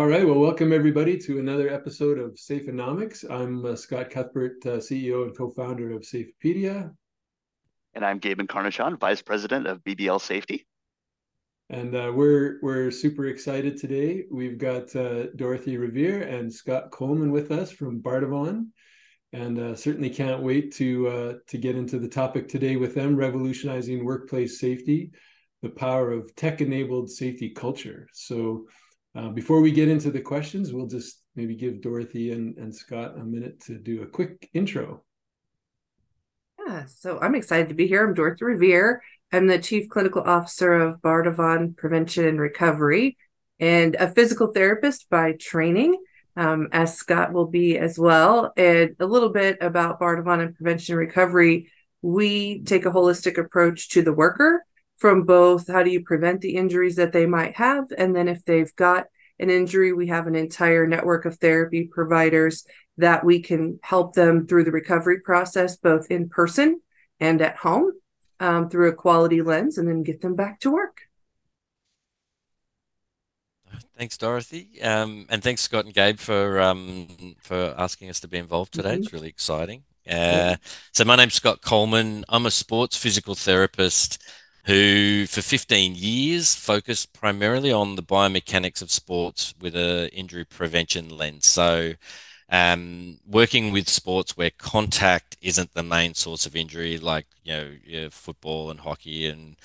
[0.00, 0.26] All right.
[0.26, 3.30] Well, welcome everybody to another episode of Safeonomics.
[3.30, 6.90] I'm uh, Scott Cuthbert, uh, CEO and co-founder of Safeopedia.
[7.92, 10.66] And I'm Gabe Encarnacion, Vice President of BBL Safety.
[11.68, 14.24] And uh, we're we're super excited today.
[14.30, 18.68] We've got uh, Dorothy Riviere and Scott Coleman with us from Bardavon,
[19.34, 23.16] and uh, certainly can't wait to uh, to get into the topic today with them:
[23.16, 25.10] revolutionizing workplace safety,
[25.60, 28.08] the power of tech-enabled safety culture.
[28.14, 28.64] So
[29.14, 33.16] uh, before we get into the questions, we'll just maybe give Dorothy and, and Scott
[33.16, 35.02] a minute to do a quick intro.
[36.64, 38.06] Yeah, so I'm excited to be here.
[38.06, 39.02] I'm Dorothy Riviere.
[39.32, 43.16] I'm the Chief Clinical Officer of Bardavon Prevention and Recovery
[43.58, 45.96] and a physical therapist by training,
[46.36, 48.52] um, as Scott will be as well.
[48.56, 51.70] And a little bit about Bardavon and Prevention and Recovery.
[52.02, 54.64] We take a holistic approach to the worker
[55.00, 58.44] from both how do you prevent the injuries that they might have and then if
[58.44, 59.06] they've got
[59.40, 62.64] an injury we have an entire network of therapy providers
[62.98, 66.80] that we can help them through the recovery process both in person
[67.18, 67.92] and at home
[68.38, 71.02] um, through a quality lens and then get them back to work
[73.96, 78.38] Thanks, Dorothy, um, and thanks Scott and Gabe for um, for asking us to be
[78.38, 78.92] involved today.
[78.92, 79.02] Mm-hmm.
[79.02, 79.82] It's really exciting.
[80.10, 80.56] Uh,
[80.92, 82.24] so my name's Scott Coleman.
[82.30, 84.22] I'm a sports physical therapist
[84.70, 91.08] who for 15 years focused primarily on the biomechanics of sports with an injury prevention
[91.08, 91.46] lens.
[91.46, 91.94] So,
[92.50, 98.10] um, working with sports where contact isn't the main source of injury, like you know,
[98.10, 99.56] football and hockey and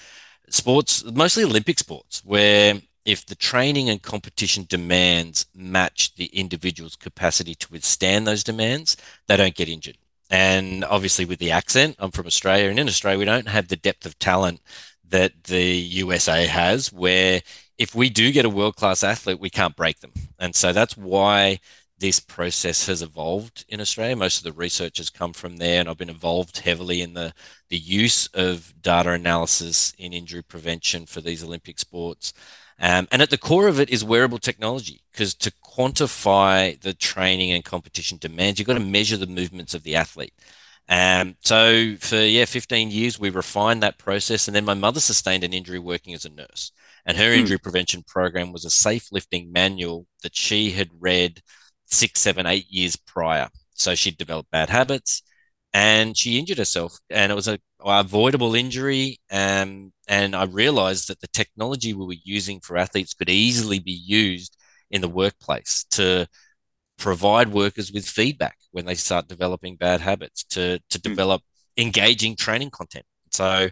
[0.50, 7.54] sports, mostly Olympic sports, where if the training and competition demands match the individual's capacity
[7.54, 8.98] to withstand those demands,
[9.28, 10.00] they don't get injured.
[10.32, 13.76] And obviously, with the accent, I'm from Australia, and in Australia, we don't have the
[13.76, 14.62] depth of talent
[15.10, 17.42] that the USA has, where
[17.78, 20.14] if we do get a world class athlete, we can't break them.
[20.40, 21.60] And so that's why
[21.98, 24.16] this process has evolved in Australia.
[24.16, 27.34] Most of the research has come from there, and I've been involved heavily in the,
[27.70, 32.34] the use of data analysis in injury prevention for these Olympic sports.
[32.80, 37.52] Um, and at the core of it is wearable technology, because to quantify the training
[37.52, 40.34] and competition demands, you've got to measure the movements of the athlete.
[40.88, 45.44] Um, so for yeah, 15 years we refined that process, and then my mother sustained
[45.44, 46.72] an injury working as a nurse,
[47.06, 47.38] and her mm.
[47.38, 51.42] injury prevention program was a safe lifting manual that she had read
[51.86, 53.50] six, seven, eight years prior.
[53.74, 55.24] So she'd developed bad habits,
[55.74, 59.20] and she injured herself, and it was a avoidable injury.
[59.32, 63.92] Um, and I realized that the technology we were using for athletes could easily be
[63.92, 64.58] used
[64.92, 66.28] in the workplace to
[66.98, 71.10] provide workers with feedback when they start developing bad habits to to hmm.
[71.10, 71.42] develop
[71.78, 73.06] engaging training content.
[73.32, 73.70] So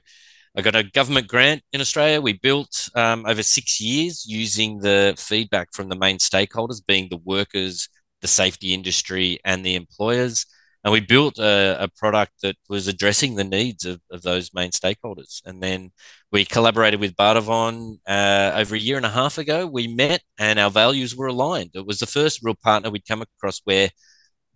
[0.56, 2.22] I got a government grant in Australia.
[2.22, 7.18] We built um, over six years using the feedback from the main stakeholders, being the
[7.18, 7.90] workers,
[8.22, 10.46] the safety industry, and the employers.
[10.84, 14.72] And we built a, a product that was addressing the needs of, of those main
[14.72, 15.42] stakeholders.
[15.46, 15.92] And then
[16.30, 19.66] we collaborated with Bardavon uh, over a year and a half ago.
[19.66, 21.72] We met and our values were aligned.
[21.74, 23.92] It was the first real partner we'd come across where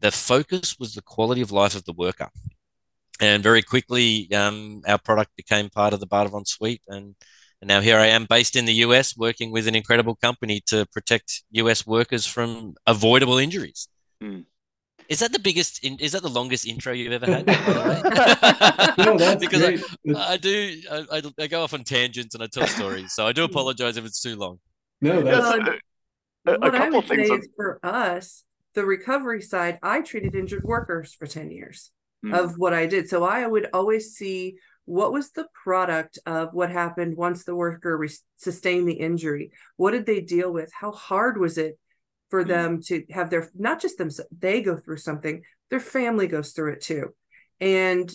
[0.01, 2.29] the focus was the quality of life of the worker.
[3.21, 6.81] And very quickly, um, our product became part of the Bardavon suite.
[6.87, 7.15] And,
[7.61, 10.85] and now here I am based in the US working with an incredible company to
[10.87, 13.87] protect US workers from avoidable injuries.
[14.21, 14.43] Mm.
[15.09, 15.83] Is that the biggest?
[15.83, 17.47] In, is that the longest intro you've ever had?
[18.97, 19.63] no, that's because.
[19.63, 20.81] I, I do.
[20.91, 24.05] I, I, go off on tangents and I tell stories, so I do apologize if
[24.05, 24.59] it's too long.
[25.01, 25.79] No, that's
[26.45, 29.79] a, a, what I would say is for us, the recovery side.
[29.81, 31.91] I treated injured workers for ten years
[32.25, 32.37] mm.
[32.37, 36.71] of what I did, so I would always see what was the product of what
[36.71, 39.51] happened once the worker re- sustained the injury.
[39.77, 40.71] What did they deal with?
[40.73, 41.77] How hard was it?
[42.29, 42.49] For mm-hmm.
[42.49, 46.73] them to have their not just them they go through something their family goes through
[46.73, 47.13] it too.
[47.59, 48.11] And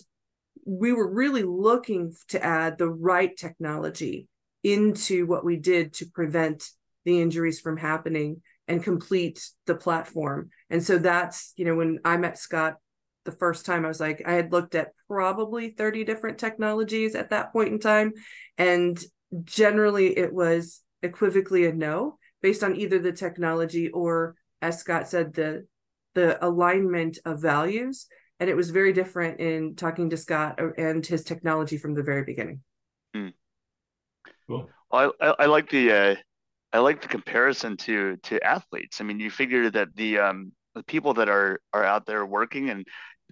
[0.65, 4.29] we were really looking to add the right technology
[4.63, 6.65] into what we did to prevent
[7.05, 10.51] the injuries from happening and complete the platform.
[10.71, 12.77] And so that's you know when i met scott
[13.25, 17.31] the first time i was like i had looked at probably 30 different technologies at
[17.31, 18.13] that point in time.
[18.57, 19.03] And
[19.45, 25.35] generally it was equivocally a no based on either the technology or as scott said
[25.35, 25.67] the
[26.15, 28.07] the alignment of values
[28.41, 32.25] and it was very different in talking to scott and his technology from the very
[32.25, 32.61] beginning
[33.15, 33.29] hmm.
[34.47, 34.69] cool.
[34.91, 36.15] well, I, I like the uh,
[36.73, 40.83] i like the comparison to to athletes i mean you figure that the um the
[40.83, 42.87] people that are are out there working and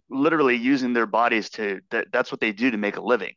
[0.09, 3.35] literally using their bodies to that that's what they do to make a living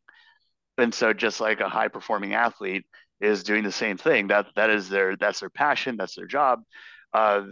[0.77, 2.85] and so just like a high performing athlete
[3.21, 4.27] is doing the same thing.
[4.27, 5.97] That that is their that's their passion.
[5.97, 6.61] That's their job.
[7.13, 7.43] uh,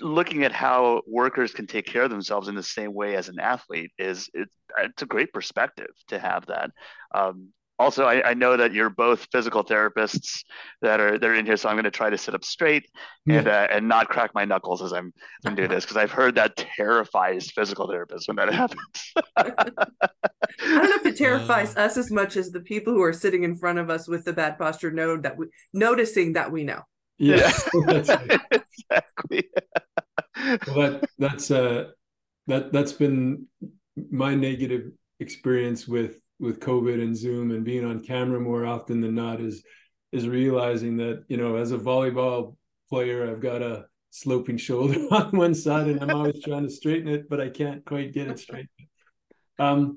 [0.00, 3.38] looking at how workers can take care of themselves in the same way as an
[3.38, 4.48] athlete is it,
[4.78, 6.70] it's a great perspective to have that.
[7.14, 7.50] Um,
[7.82, 10.44] also, I, I, know that you're both physical therapists
[10.82, 12.88] that are they're in here, so I'm going to try to sit up straight
[13.28, 15.12] and uh, and not crack my knuckles as I'm,
[15.44, 19.12] I'm doing this because I've heard that terrifies physical therapists when that happens.
[19.36, 19.42] I
[20.60, 23.42] don't know if it terrifies uh, us as much as the people who are sitting
[23.42, 26.82] in front of us with the bad posture know that we noticing that we know.
[27.18, 27.52] Yeah,
[27.88, 29.48] exactly.
[30.68, 31.90] well, that that's uh
[32.46, 33.46] that that's been
[34.10, 39.14] my negative experience with with COVID and Zoom and being on camera more often than
[39.14, 39.64] not is
[40.10, 42.56] is realizing that you know as a volleyball
[42.90, 47.08] player I've got a sloping shoulder on one side and I'm always trying to straighten
[47.08, 48.66] it but I can't quite get it straight.
[49.58, 49.96] Um,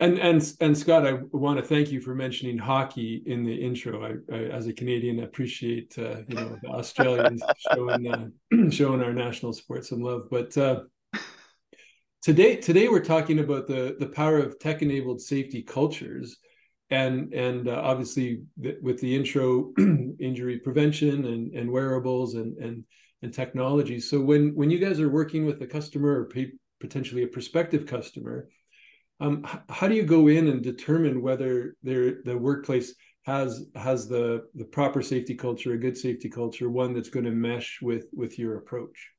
[0.00, 4.02] and and and Scott, I want to thank you for mentioning hockey in the intro.
[4.02, 7.42] I, I as a Canadian, appreciate uh, you know the Australians
[7.74, 8.28] showing uh,
[8.70, 10.28] showing our national sport some love.
[10.30, 10.84] But uh,
[12.22, 16.36] today today we're talking about the the power of tech enabled safety cultures,
[16.90, 18.42] and and uh, obviously
[18.82, 22.84] with the intro, injury prevention and and wearables and and
[23.22, 24.00] and technology.
[24.00, 26.30] So when when you guys are working with a customer or
[26.80, 28.48] potentially a prospective customer
[29.20, 32.94] um, how do you go in and determine whether their the workplace
[33.24, 37.30] has has the the proper safety culture, a good safety culture, one that's going to
[37.30, 39.10] mesh with with your approach?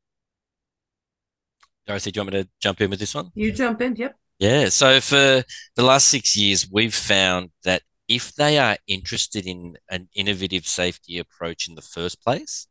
[1.88, 3.32] Dorothy, do you want me to jump in with this one?
[3.34, 4.16] You jump in, yep.
[4.40, 4.70] Yeah.
[4.70, 5.44] So for
[5.76, 11.18] the last six years, we've found that if they are interested in an innovative safety
[11.18, 12.68] approach in the first place,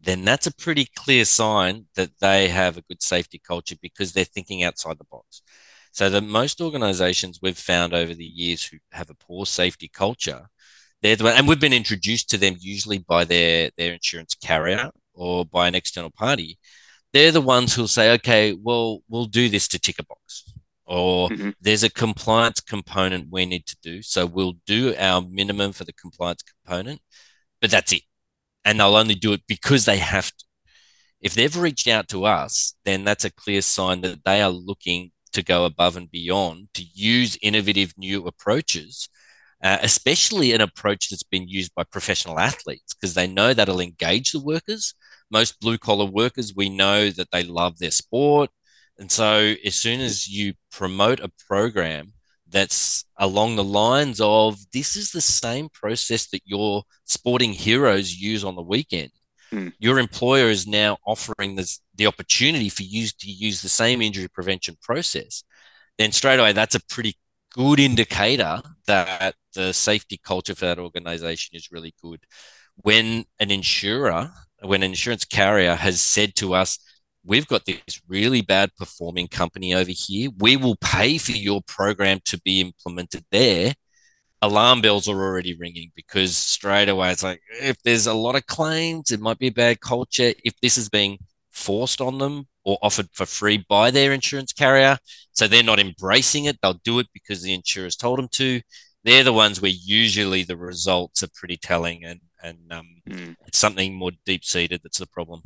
[0.00, 4.24] then that's a pretty clear sign that they have a good safety culture because they're
[4.24, 5.42] thinking outside the box.
[5.92, 10.46] So the most organizations we've found over the years who have a poor safety culture,
[11.02, 14.90] they're the, one, and we've been introduced to them usually by their their insurance carrier
[15.14, 16.58] or by an external party.
[17.12, 20.52] They're the ones who'll say, okay, well, we'll do this to tick a box.
[20.86, 21.50] Or mm-hmm.
[21.60, 24.02] there's a compliance component we need to do.
[24.02, 27.00] So we'll do our minimum for the compliance component,
[27.60, 28.02] but that's it.
[28.64, 30.44] And they'll only do it because they have to.
[31.20, 35.12] If they've reached out to us, then that's a clear sign that they are looking
[35.32, 39.08] to go above and beyond to use innovative new approaches,
[39.62, 44.32] uh, especially an approach that's been used by professional athletes because they know that'll engage
[44.32, 44.94] the workers.
[45.30, 48.50] Most blue collar workers, we know that they love their sport.
[48.98, 52.12] And so, as soon as you promote a program
[52.48, 58.44] that's along the lines of this is the same process that your sporting heroes use
[58.44, 59.10] on the weekend,
[59.52, 59.72] Mm.
[59.78, 64.28] Your employer is now offering this, the opportunity for you to use the same injury
[64.28, 65.42] prevention process.
[65.98, 67.16] Then straight away, that's a pretty
[67.52, 72.20] good indicator that the safety culture for that organization is really good.
[72.76, 74.30] When an insurer,
[74.62, 76.78] when an insurance carrier has said to us,
[77.24, 80.30] we've got this really bad performing company over here.
[80.38, 83.74] We will pay for your program to be implemented there
[84.42, 88.46] alarm bells are already ringing because straight away it's like if there's a lot of
[88.46, 90.32] claims, it might be a bad culture.
[90.44, 91.18] If this is being
[91.50, 94.98] forced on them or offered for free by their insurance carrier,
[95.32, 98.60] so they're not embracing it, they'll do it because the insurers told them to.
[99.04, 103.36] They're the ones where usually the results are pretty telling, and and um, mm.
[103.46, 105.42] it's something more deep seated that's the problem.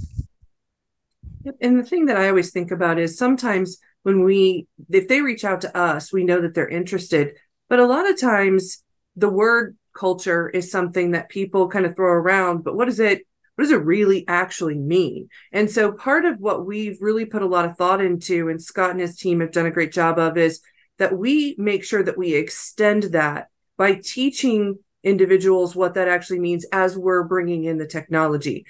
[1.61, 5.45] And the thing that I always think about is sometimes when we, if they reach
[5.45, 7.37] out to us, we know that they're interested.
[7.69, 8.83] But a lot of times
[9.17, 13.27] the word culture is something that people kind of throw around, but what is it?
[13.57, 15.29] What does it really actually mean?
[15.53, 18.91] And so part of what we've really put a lot of thought into, and Scott
[18.91, 20.61] and his team have done a great job of, is
[20.99, 26.67] that we make sure that we extend that by teaching individuals what that actually means
[26.73, 28.67] as we're bringing in the technology.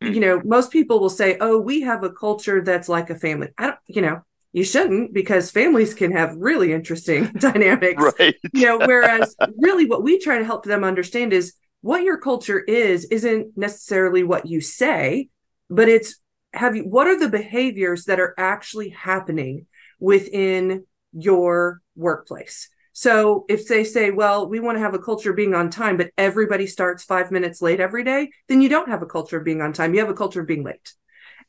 [0.00, 3.48] You know, most people will say, "Oh, we have a culture that's like a family."
[3.58, 8.64] I don't, you know, you shouldn't because families can have really interesting dynamics right you
[8.64, 13.04] know whereas really what we try to help them understand is what your culture is
[13.06, 15.28] isn't necessarily what you say
[15.70, 16.16] but it's
[16.52, 19.66] have you what are the behaviors that are actually happening
[20.00, 22.68] within your workplace
[22.98, 25.96] so if they say well we want to have a culture of being on time
[25.96, 29.44] but everybody starts 5 minutes late every day then you don't have a culture of
[29.44, 30.94] being on time you have a culture of being late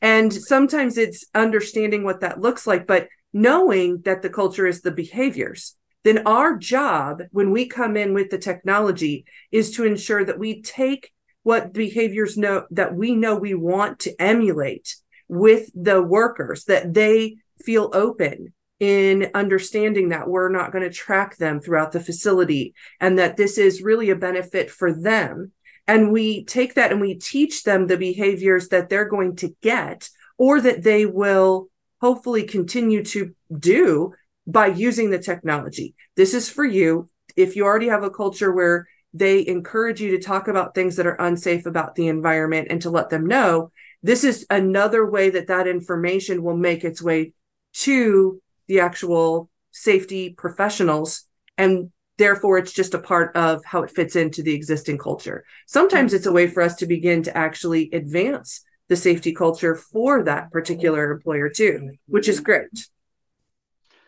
[0.02, 4.90] and sometimes it's understanding what that looks like, but knowing that the culture is the
[4.90, 5.76] behaviors.
[6.02, 10.62] Then our job when we come in with the technology is to ensure that we
[10.62, 14.96] take what behaviors know that we know we want to emulate
[15.28, 21.36] with the workers, that they feel open in understanding that we're not going to track
[21.36, 25.52] them throughout the facility and that this is really a benefit for them
[25.86, 30.08] and we take that and we teach them the behaviors that they're going to get
[30.38, 31.68] or that they will
[32.00, 34.14] hopefully continue to do
[34.46, 35.94] by using the technology.
[36.16, 37.10] This is for you.
[37.36, 41.06] If you already have a culture where they encourage you to talk about things that
[41.06, 43.72] are unsafe about the environment and to let them know,
[44.02, 47.32] this is another way that that information will make its way
[47.72, 51.24] to the actual safety professionals
[51.58, 55.44] and therefore it's just a part of how it fits into the existing culture.
[55.66, 60.22] Sometimes it's a way for us to begin to actually advance the safety culture for
[60.22, 62.68] that particular employer too which is great.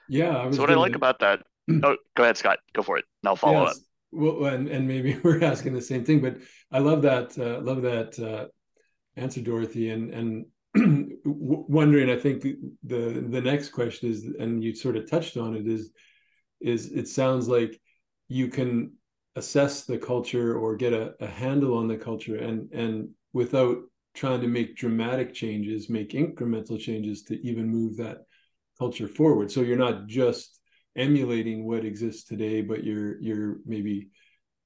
[0.08, 1.42] Yeah so what i like about that
[1.82, 3.76] oh go ahead scott go for it and i'll follow yes.
[3.76, 3.82] up.
[4.10, 6.36] Well and, and maybe we're asking the same thing but
[6.70, 8.44] i love that uh, love that uh,
[9.16, 14.96] answer dorothy and and wondering i think the the next question is and you sort
[14.96, 15.90] of touched on it is
[16.60, 17.78] is it sounds like
[18.28, 18.92] you can
[19.36, 23.78] assess the culture or get a, a handle on the culture and and without
[24.14, 28.18] trying to make dramatic changes make incremental changes to even move that
[28.78, 29.50] culture forward.
[29.50, 30.60] So you're not just
[30.96, 34.08] emulating what exists today but you're you're maybe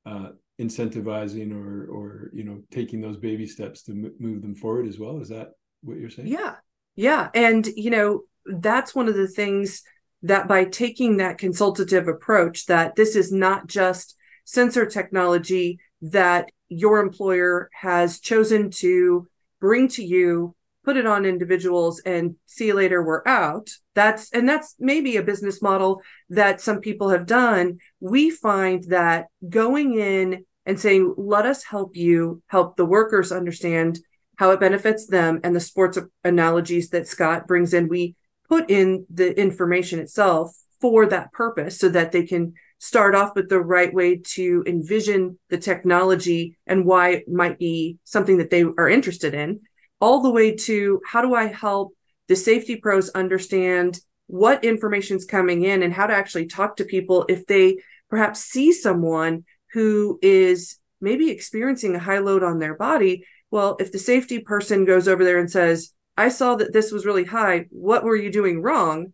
[0.04, 4.86] uh, incentivizing or or you know taking those baby steps to m- move them forward
[4.88, 5.20] as well.
[5.20, 5.50] Is that
[5.83, 6.28] what you're saying?
[6.28, 6.56] Yeah.
[6.95, 7.28] Yeah.
[7.35, 9.83] And you know that's one of the things
[10.23, 17.00] that by taking that consultative approach that this is not just sensor technology that your
[17.00, 19.28] employer has chosen to
[19.61, 20.54] bring to you
[20.87, 23.68] put it on individuals and see you later we're out.
[23.95, 27.78] That's and that's maybe a business model that some people have done.
[27.99, 33.99] We find that going in and saying let us help you help the workers understand
[34.37, 38.14] how it benefits them and the sports analogies that scott brings in we
[38.49, 43.49] put in the information itself for that purpose so that they can start off with
[43.49, 48.62] the right way to envision the technology and why it might be something that they
[48.62, 49.61] are interested in,
[50.00, 51.95] all the way to how do I help
[52.28, 56.85] the safety pros understand what information is coming in and how to actually talk to
[56.85, 57.78] people if they
[58.11, 63.25] perhaps see someone who is maybe experiencing a high load on their body.
[63.50, 67.06] Well, if the safety person goes over there and says, I saw that this was
[67.06, 67.66] really high.
[67.70, 69.12] What were you doing wrong?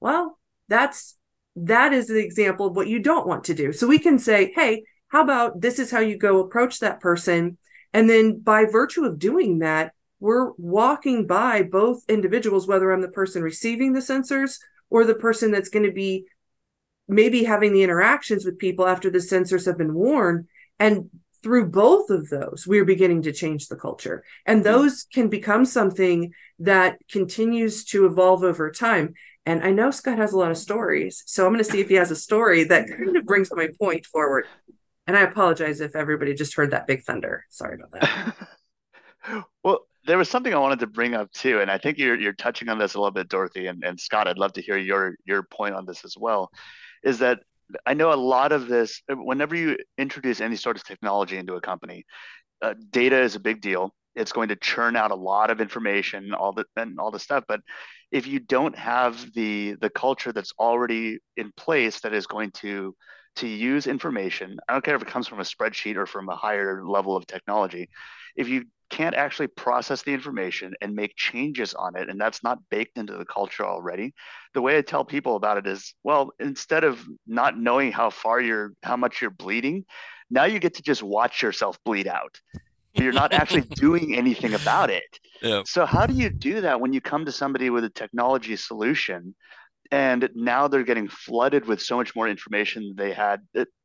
[0.00, 0.38] Well,
[0.68, 1.16] that's
[1.56, 3.72] that is the example of what you don't want to do.
[3.72, 7.58] So we can say, hey, how about this is how you go approach that person?
[7.92, 13.08] And then by virtue of doing that, we're walking by both individuals, whether I'm the
[13.08, 14.58] person receiving the sensors
[14.90, 16.24] or the person that's going to be
[17.06, 20.48] maybe having the interactions with people after the sensors have been worn.
[20.78, 21.10] And
[21.44, 24.24] through both of those, we're beginning to change the culture.
[24.46, 29.12] And those can become something that continues to evolve over time.
[29.44, 31.22] And I know Scott has a lot of stories.
[31.26, 33.68] So I'm going to see if he has a story that kind of brings my
[33.78, 34.46] point forward.
[35.06, 37.44] And I apologize if everybody just heard that big thunder.
[37.50, 39.44] Sorry about that.
[39.62, 42.34] well, there was something I wanted to bring up too, and I think you're you're
[42.34, 44.28] touching on this a little bit, Dorothy and, and Scott.
[44.28, 46.50] I'd love to hear your your point on this as well.
[47.02, 47.40] Is that
[47.86, 51.60] I know a lot of this, whenever you introduce any sort of technology into a
[51.60, 52.04] company,
[52.62, 53.94] uh, data is a big deal.
[54.14, 57.44] It's going to churn out a lot of information, all the and all the stuff.
[57.48, 57.60] But
[58.12, 62.94] if you don't have the the culture that's already in place that is going to
[63.36, 66.36] to use information, I don't care if it comes from a spreadsheet or from a
[66.36, 67.88] higher level of technology.
[68.36, 72.60] If you can't actually process the information and make changes on it, and that's not
[72.70, 74.14] baked into the culture already.
[74.54, 78.40] The way I tell people about it is, well, instead of not knowing how far
[78.40, 79.84] you're, how much you're bleeding,
[80.30, 82.40] now you get to just watch yourself bleed out.
[82.92, 85.18] You're not actually doing anything about it.
[85.42, 85.62] Yeah.
[85.66, 89.34] So how do you do that when you come to somebody with a technology solution
[89.90, 93.40] and now they're getting flooded with so much more information than they had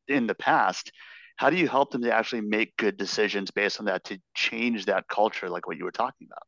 [0.06, 0.92] in the past?
[1.40, 4.84] How do you help them to actually make good decisions based on that to change
[4.84, 6.46] that culture like what you were talking about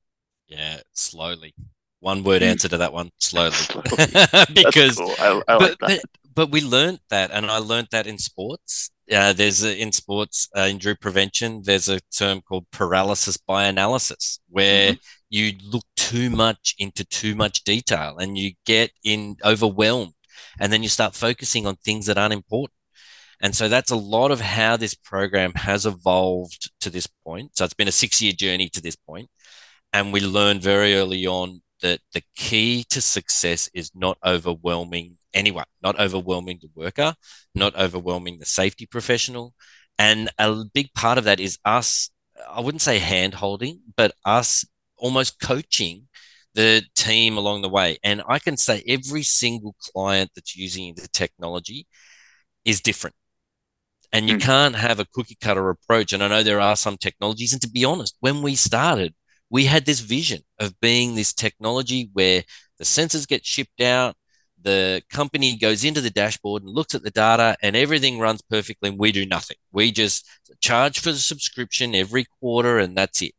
[0.49, 1.55] yeah slowly
[2.01, 3.89] one word answer to that one slowly, slowly.
[4.55, 5.15] because cool.
[5.19, 6.01] I, I but, like but,
[6.35, 10.49] but, we learned that and i learned that in sports uh, there's a, in sports
[10.57, 15.01] uh, injury prevention there's a term called paralysis by analysis where mm-hmm.
[15.31, 20.13] you look too much into too much detail and you get in overwhelmed
[20.61, 22.75] and then you start focusing on things that aren't important
[23.43, 27.57] and so that's a lot of how this program has evolved to this point.
[27.57, 29.29] So it's been a six year journey to this point.
[29.93, 35.65] And we learned very early on that the key to success is not overwhelming anyone,
[35.83, 37.15] not overwhelming the worker,
[37.53, 39.55] not overwhelming the safety professional.
[39.99, 42.11] And a big part of that is us,
[42.49, 44.65] I wouldn't say hand holding, but us
[44.97, 46.09] almost coaching
[46.55, 47.99] the team along the way.
[48.05, 51.89] And I can say every single client that's using the technology
[52.65, 53.17] is different
[54.12, 54.42] And you mm.
[54.42, 56.12] can't have a cookie cutter approach.
[56.12, 57.52] And I know there are some technologies.
[57.52, 59.14] And to be honest, when we started,
[59.49, 62.42] we had this vision of being this technology where
[62.78, 64.16] the sensors get shipped out,
[64.62, 68.90] the company goes into the dashboard and looks at the data and everything runs perfectly
[68.90, 69.57] and we do nothing.
[69.73, 70.26] We just
[70.61, 73.33] charge for the subscription every quarter and that's it.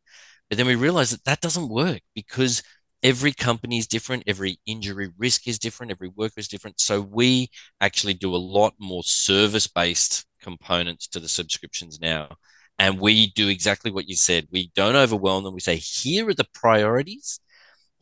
[0.50, 2.62] But then we realized that that doesn't work because
[3.02, 6.80] every company is different, every injury risk is different, every worker is different.
[6.80, 7.50] So we
[7.82, 12.36] actually do a lot more service based components to the subscriptions now.
[12.78, 14.48] And we do exactly what you said.
[14.52, 15.54] We don't overwhelm them.
[15.54, 17.40] We say, here are the priorities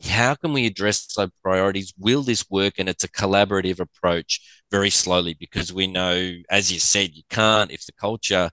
[0.04, 1.94] how can we address those priorities?
[1.98, 2.74] Will this work?
[2.78, 7.70] And it's a collaborative approach very slowly because we know, as you said, you can't,
[7.70, 8.50] if the culture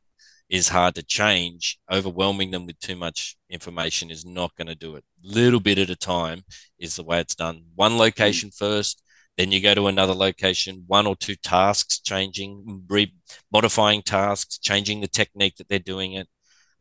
[0.49, 4.95] is hard to change, overwhelming them with too much information is not going to do
[4.95, 5.03] it.
[5.23, 6.43] Little bit at a time
[6.79, 7.63] is the way it's done.
[7.75, 8.65] One location hmm.
[8.65, 9.03] first,
[9.39, 13.15] then you go to another location, one or two tasks changing, re-
[13.53, 16.27] modifying tasks, changing the technique that they're doing it,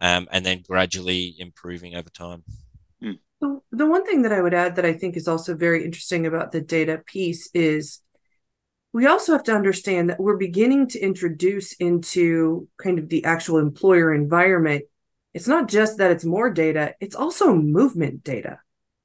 [0.00, 2.42] um, and then gradually improving over time.
[3.40, 6.26] The, the one thing that I would add that I think is also very interesting
[6.26, 8.00] about the data piece is
[8.92, 13.58] we also have to understand that we're beginning to introduce into kind of the actual
[13.58, 14.86] employer environment.
[15.32, 18.58] It's not just that it's more data, it's also movement data.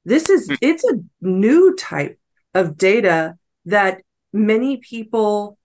[0.05, 0.55] This is hmm.
[0.59, 2.19] it's a new type
[2.55, 4.01] of data that
[4.31, 5.57] many people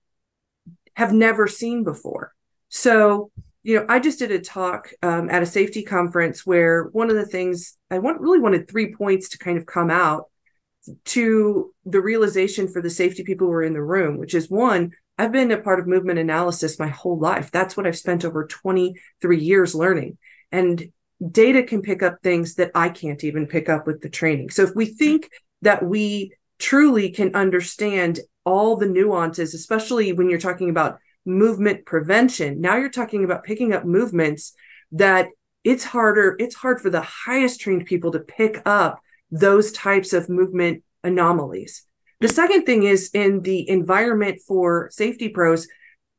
[0.95, 2.35] have never seen before.
[2.69, 3.31] So
[3.62, 7.17] you know, I just did a talk um, at a safety conference where one of
[7.17, 10.31] the things I want really wanted three points to kind of come out
[11.07, 14.93] to the realization for the safety people who were in the room, which is one,
[15.19, 17.50] I've been a part of movement analysis my whole life.
[17.50, 20.17] That's what I've spent over 23 years learning.
[20.52, 20.90] And
[21.31, 24.50] data can pick up things that I can't even pick up with the training.
[24.50, 25.28] So if we think
[25.63, 32.60] that we truly can understand all the nuances, especially when you're talking about movement prevention.
[32.60, 34.54] Now you're talking about picking up movements
[34.92, 35.28] that
[35.64, 40.28] it's harder, it's hard for the highest trained people to pick up those types of
[40.28, 41.84] movement anomalies.
[42.21, 45.68] The second thing is in the environment for safety pros,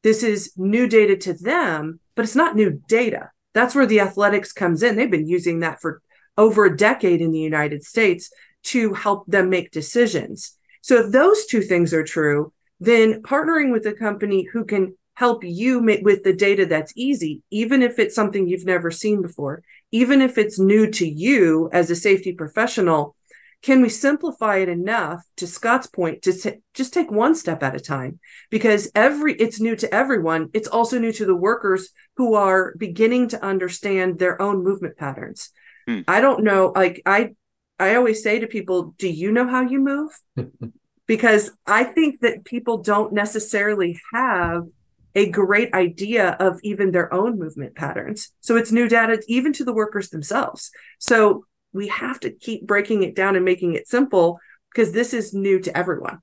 [0.03, 3.31] this is new data to them, but it's not new data.
[3.53, 4.95] That's where the athletics comes in.
[4.95, 6.01] They've been using that for
[6.37, 8.31] over a decade in the United States
[8.63, 10.57] to help them make decisions.
[10.81, 15.43] So if those two things are true, then partnering with a company who can help
[15.43, 20.21] you with the data that's easy, even if it's something you've never seen before, even
[20.21, 23.15] if it's new to you as a safety professional.
[23.61, 27.75] Can we simplify it enough to Scott's point to t- just take one step at
[27.75, 28.19] a time?
[28.49, 30.49] Because every it's new to everyone.
[30.53, 35.49] It's also new to the workers who are beginning to understand their own movement patterns.
[35.85, 35.99] Hmm.
[36.07, 36.71] I don't know.
[36.73, 37.31] Like I,
[37.79, 40.11] I always say to people, "Do you know how you move?"
[41.07, 44.67] because I think that people don't necessarily have
[45.15, 48.29] a great idea of even their own movement patterns.
[48.41, 50.69] So it's new data even to the workers themselves.
[50.99, 54.39] So we have to keep breaking it down and making it simple
[54.71, 56.19] because this is new to everyone.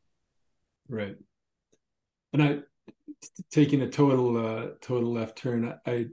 [0.88, 1.16] Right.
[2.32, 2.58] And I
[3.50, 6.06] taking a total uh total left turn I,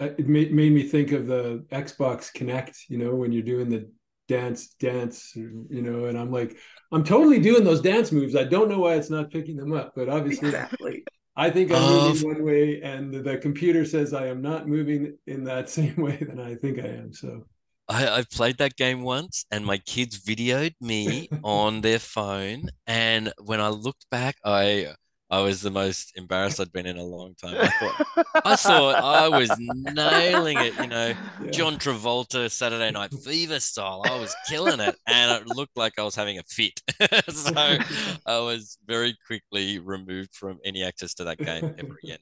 [0.00, 3.68] I it made, made me think of the Xbox Kinect, you know, when you're doing
[3.68, 3.90] the
[4.30, 6.56] dance dance you know and i'm like
[6.92, 9.92] i'm totally doing those dance moves i don't know why it's not picking them up
[9.96, 11.04] but obviously exactly
[11.36, 15.16] I think I'm uh, moving one way, and the computer says I am not moving
[15.26, 17.14] in that same way that I think I am.
[17.14, 17.46] So
[17.88, 22.68] I, have played that game once, and my kids videoed me on their phone.
[22.86, 24.94] And when I looked back, I
[25.30, 27.56] I was the most embarrassed I'd been in a long time.
[27.56, 28.06] I thought
[28.44, 31.14] I thought I was nailing it, you know,
[31.44, 31.50] yeah.
[31.52, 34.02] John Travolta Saturday Night Fever style.
[34.04, 36.82] I was killing it, and it looked like I was having a fit.
[37.28, 37.52] so
[38.26, 42.18] I was very quickly removed from any access to that game ever again.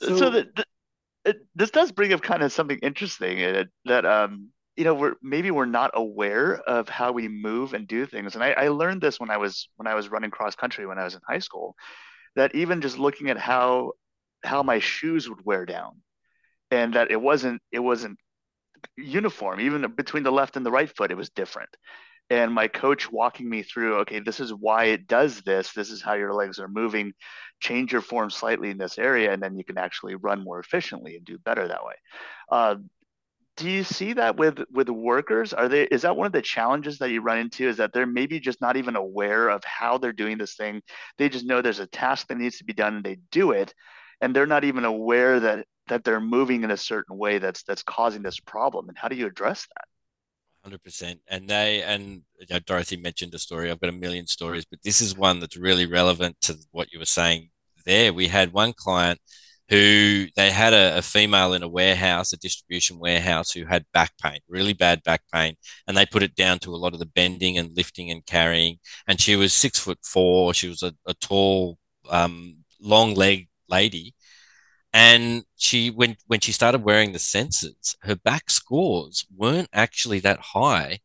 [0.00, 0.64] So, so the, the,
[1.26, 4.48] it, this does bring up kind of something interesting uh, that um
[4.78, 8.36] you know we're maybe we're not aware of how we move and do things.
[8.36, 11.00] And I, I learned this when i was when i was running cross country when
[11.00, 11.74] i was in high school
[12.36, 13.92] that even just looking at how
[14.44, 16.00] how my shoes would wear down
[16.70, 18.18] and that it wasn't it wasn't
[18.96, 21.70] uniform even between the left and the right foot it was different.
[22.30, 25.72] And my coach walking me through okay this is why it does this.
[25.72, 27.14] This is how your legs are moving.
[27.58, 31.16] Change your form slightly in this area and then you can actually run more efficiently
[31.16, 31.94] and do better that way.
[32.52, 32.76] Uh,
[33.58, 35.52] do you see that with with workers?
[35.52, 38.06] Are they is that one of the challenges that you run into is that they're
[38.06, 40.80] maybe just not even aware of how they're doing this thing?
[41.18, 43.74] They just know there's a task that needs to be done and they do it
[44.20, 47.82] and they're not even aware that that they're moving in a certain way that's that's
[47.82, 49.84] causing this problem and how do you address that?
[50.70, 54.64] 100% and they and you know, dorothy mentioned a story i've got a million stories
[54.64, 57.48] but this is one that's really relevant to what you were saying
[57.88, 58.12] there.
[58.12, 59.18] We had one client
[59.68, 64.12] who they had a, a, female in a warehouse, a distribution warehouse, who had back
[64.22, 65.54] pain, really bad back pain,
[65.86, 68.78] and they put it down to a lot of the bending and lifting and carrying.
[69.06, 70.54] And she was six foot four.
[70.54, 71.78] She was a, a tall,
[72.08, 74.14] um, long leg lady,
[74.92, 80.40] and she when when she started wearing the sensors, her back scores weren't actually that
[80.40, 81.00] high,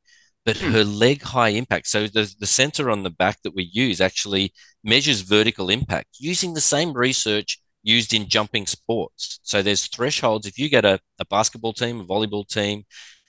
[0.46, 0.72] but hmm.
[0.72, 1.88] her leg high impact.
[1.88, 4.54] So the the sensor on the back that we use actually
[4.86, 9.40] measures vertical impact using the same research used in jumping sports.
[9.44, 10.48] So there's thresholds.
[10.48, 12.84] If you get a, a basketball team, a volleyball team,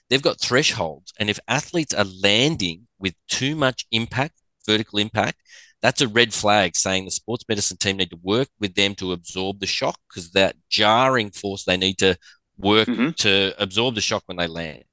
[0.09, 1.13] they've got thresholds.
[1.19, 5.37] And if athletes are landing with too much impact, vertical impact,
[5.81, 9.11] that's a red flag saying the sports medicine team need to work with them to
[9.11, 12.17] absorb the shock because that jarring force they need to
[12.57, 13.11] work mm-hmm.
[13.11, 14.83] to absorb the shock when they land.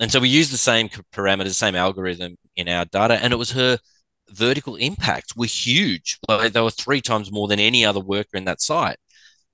[0.00, 3.52] And so we use the same parameters, same algorithm in our data, and it was
[3.52, 3.78] her
[4.30, 6.18] vertical impacts were huge.
[6.28, 8.98] Like they were three times more than any other worker in that site.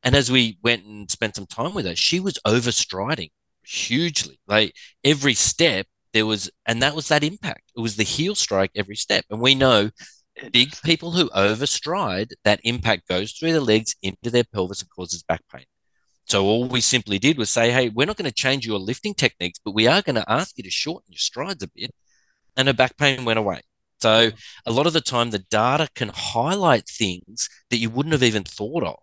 [0.03, 3.31] And as we went and spent some time with her, she was overstriding
[3.65, 4.41] hugely.
[4.47, 7.73] Like every step there was, and that was that impact.
[7.77, 9.25] It was the heel strike every step.
[9.31, 9.91] And we know
[10.53, 15.23] big people who overstride, that impact goes through the legs into their pelvis and causes
[15.23, 15.67] back pain.
[16.25, 19.15] So all we simply did was say, hey, we're not going to change your lifting
[19.15, 21.93] techniques, but we are going to ask you to shorten your strides a bit.
[22.57, 23.63] And her back pain went away.
[24.01, 24.31] So
[24.67, 28.45] a lot of the time, the data can highlight things that you wouldn't have even
[28.45, 28.99] thought of.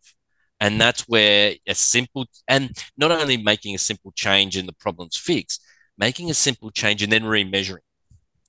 [0.60, 5.16] And that's where a simple, and not only making a simple change and the problem's
[5.16, 5.64] fixed,
[5.98, 7.80] making a simple change and then remeasuring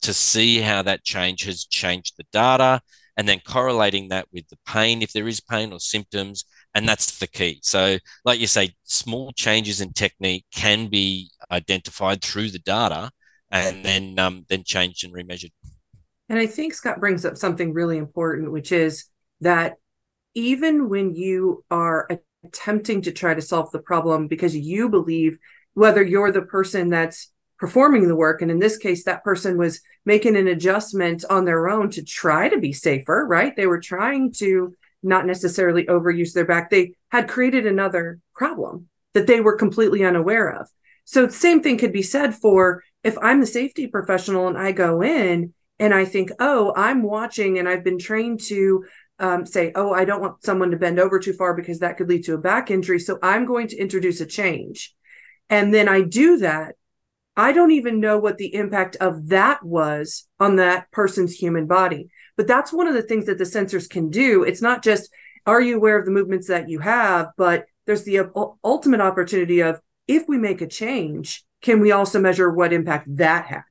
[0.00, 2.80] to see how that change has changed the data
[3.16, 6.44] and then correlating that with the pain, if there is pain or symptoms.
[6.74, 7.58] And that's the key.
[7.62, 13.10] So, like you say, small changes in technique can be identified through the data
[13.50, 15.50] and then um, then changed and remeasured.
[16.28, 19.06] And I think Scott brings up something really important, which is
[19.40, 19.76] that
[20.34, 22.08] even when you are
[22.44, 25.38] attempting to try to solve the problem because you believe
[25.74, 29.80] whether you're the person that's performing the work and in this case that person was
[30.04, 33.56] making an adjustment on their own to try to be safer right?
[33.56, 36.70] They were trying to not necessarily overuse their back.
[36.70, 40.68] They had created another problem that they were completely unaware of.
[41.04, 44.72] So the same thing could be said for if i'm the safety professional and i
[44.72, 48.84] go in and I think, oh, I'm watching and I've been trained to
[49.18, 52.08] um, say, oh, I don't want someone to bend over too far because that could
[52.08, 52.98] lead to a back injury.
[52.98, 54.94] So I'm going to introduce a change.
[55.50, 56.76] And then I do that.
[57.36, 62.10] I don't even know what the impact of that was on that person's human body.
[62.36, 64.42] But that's one of the things that the sensors can do.
[64.42, 65.10] It's not just,
[65.46, 68.30] are you aware of the movements that you have, but there's the
[68.64, 73.46] ultimate opportunity of if we make a change, can we also measure what impact that
[73.46, 73.62] had?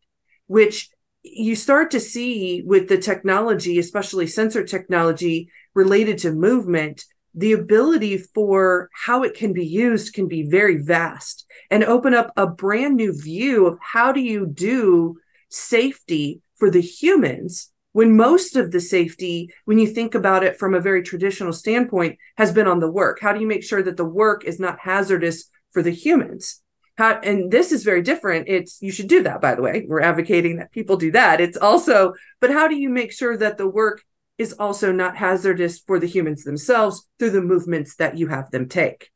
[0.48, 0.90] Which
[1.34, 8.18] you start to see with the technology, especially sensor technology related to movement, the ability
[8.18, 12.96] for how it can be used can be very vast and open up a brand
[12.96, 15.18] new view of how do you do
[15.50, 20.74] safety for the humans when most of the safety when you think about it from
[20.74, 23.20] a very traditional standpoint has been on the work.
[23.22, 26.62] How do you make sure that the work is not hazardous for the humans
[26.98, 28.48] how, and this is very different.
[28.48, 29.86] It's you should do that by the way.
[29.88, 31.40] We're advocating that people do that.
[31.40, 34.04] It's also but how do you make sure that the work
[34.38, 38.68] is also not hazardous for the humans themselves through the movements that you have them
[38.68, 39.12] take?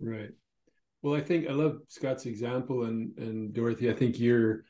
[0.00, 0.30] Right.
[1.02, 4.64] Well i think i love scott's example and and dorothy i think you're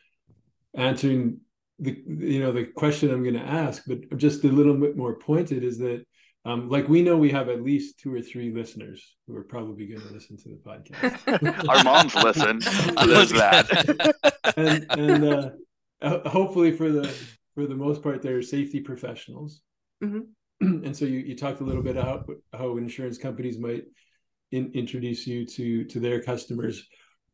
[0.75, 1.41] answering
[1.79, 5.19] the you know the question i'm going to ask but just a little bit more
[5.19, 6.05] pointed is that
[6.45, 9.87] um, like we know we have at least two or three listeners who are probably
[9.87, 11.69] going to listen to the podcast.
[11.69, 12.59] Our moms listen.
[13.07, 14.25] There's that.
[14.57, 15.53] and, and
[16.01, 17.13] uh, hopefully for the
[17.55, 19.61] for the most part, they're safety professionals.
[20.03, 20.21] Mm-hmm.
[20.61, 23.85] and so you, you talked a little bit about how insurance companies might
[24.53, 26.87] in, introduce you to to their customers.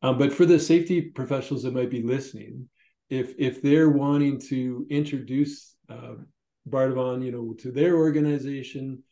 [0.03, 2.69] Um, but for the safety professionals that might be listening,
[3.11, 6.15] if if they're wanting to introduce uh,
[6.69, 9.03] Bardavon, you know, to their organization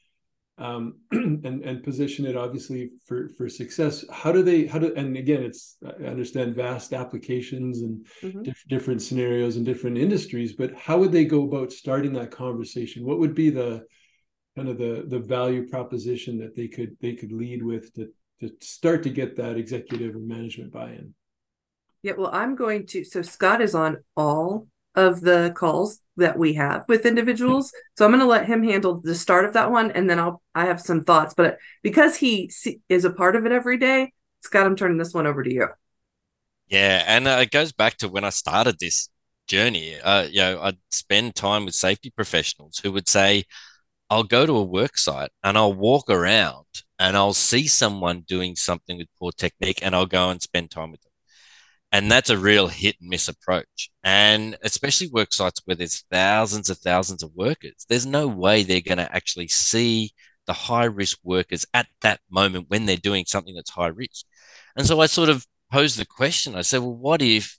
[0.58, 4.04] um, and and position it obviously for for success.
[4.10, 4.66] How do they?
[4.66, 4.92] How do?
[4.94, 8.42] And again, it's I understand vast applications and mm-hmm.
[8.42, 13.04] diff- different scenarios and different industries, but how would they go about starting that conversation?
[13.04, 13.84] What would be the
[14.56, 18.08] kind of the the value proposition that they could they could lead with to
[18.40, 21.14] to start to get that executive and management buy-in?
[22.02, 23.04] Yeah, well, I'm going to.
[23.04, 27.72] So Scott is on all of the calls that we have with individuals.
[27.96, 30.42] So I'm going to let him handle the start of that one, and then I'll
[30.54, 31.34] I have some thoughts.
[31.34, 32.50] But because he
[32.88, 35.68] is a part of it every day, Scott, I'm turning this one over to you.
[36.68, 39.08] Yeah, and uh, it goes back to when I started this
[39.46, 39.98] journey.
[40.00, 43.44] Uh, you know, I'd spend time with safety professionals who would say,
[44.10, 46.66] I'll go to a work site and I'll walk around
[46.98, 50.90] and I'll see someone doing something with poor technique and I'll go and spend time
[50.90, 51.11] with them.
[51.92, 53.90] And that's a real hit and miss approach.
[54.02, 58.80] And especially work sites where there's thousands of thousands of workers, there's no way they're
[58.80, 60.12] going to actually see
[60.46, 64.24] the high risk workers at that moment when they're doing something that's high risk.
[64.74, 66.56] And so I sort of posed the question.
[66.56, 67.58] I said, well, what if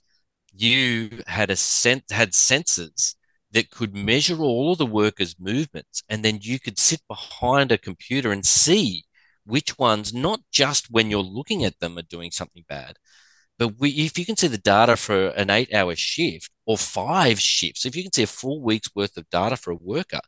[0.52, 3.14] you had a sent had sensors
[3.52, 7.78] that could measure all of the workers' movements, and then you could sit behind a
[7.78, 9.04] computer and see
[9.46, 12.96] which ones, not just when you're looking at them, are doing something bad,
[13.58, 17.40] but we, if you can see the data for an eight hour shift or five
[17.40, 20.20] shifts, if you can see a full week's worth of data for a worker,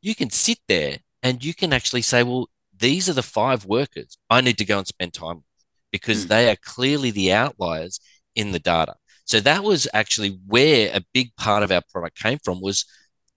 [0.00, 4.18] you can sit there and you can actually say, well, these are the five workers
[4.28, 5.44] I need to go and spend time with
[5.92, 6.28] because mm.
[6.28, 8.00] they are clearly the outliers
[8.34, 8.94] in the data.
[9.24, 12.84] So that was actually where a big part of our product came from was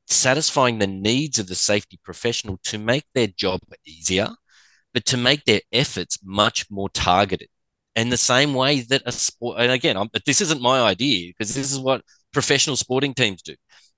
[0.07, 4.29] satisfying the needs of the safety professional to make their job easier,
[4.93, 7.49] but to make their efforts much more targeted.
[7.95, 11.55] And the same way that a sport, and again, I'm, this isn't my idea because
[11.55, 12.01] this is what
[12.33, 13.55] professional sporting teams do.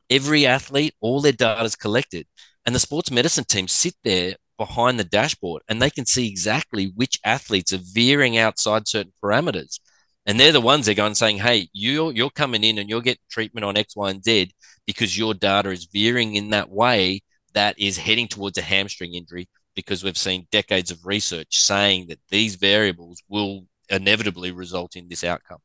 [0.10, 2.28] Every athlete, all their data is collected,
[2.66, 6.92] and the sports medicine team sit there behind the dashboard and they can see exactly
[6.96, 9.80] which athletes are veering outside certain parameters
[10.28, 13.22] and they're the ones they're going saying, hey, you're, you're coming in and you're getting
[13.32, 14.52] treatment on X, Y, and Z
[14.86, 17.22] because your data is veering in that way
[17.54, 22.20] that is heading towards a hamstring injury because we've seen decades of research saying that
[22.30, 25.60] these variables will inevitably result in this outcome.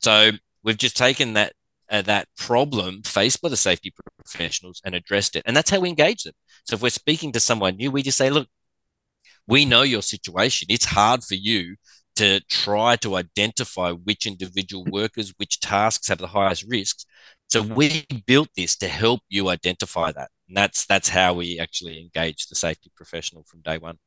[0.00, 1.52] So we've just taken that
[1.90, 3.92] uh, that problem faced by the safety
[4.24, 6.34] professionals and addressed it, and that's how we engage them.
[6.64, 8.48] So if we're speaking to someone new, we just say, look,
[9.46, 10.68] we know your situation.
[10.70, 11.76] It's hard for you
[12.16, 17.06] to try to identify which individual workers, which tasks have the highest risks.
[17.48, 20.30] So we built this to help you identify that.
[20.48, 23.98] And that's that's how we actually engage the safety professional from day one.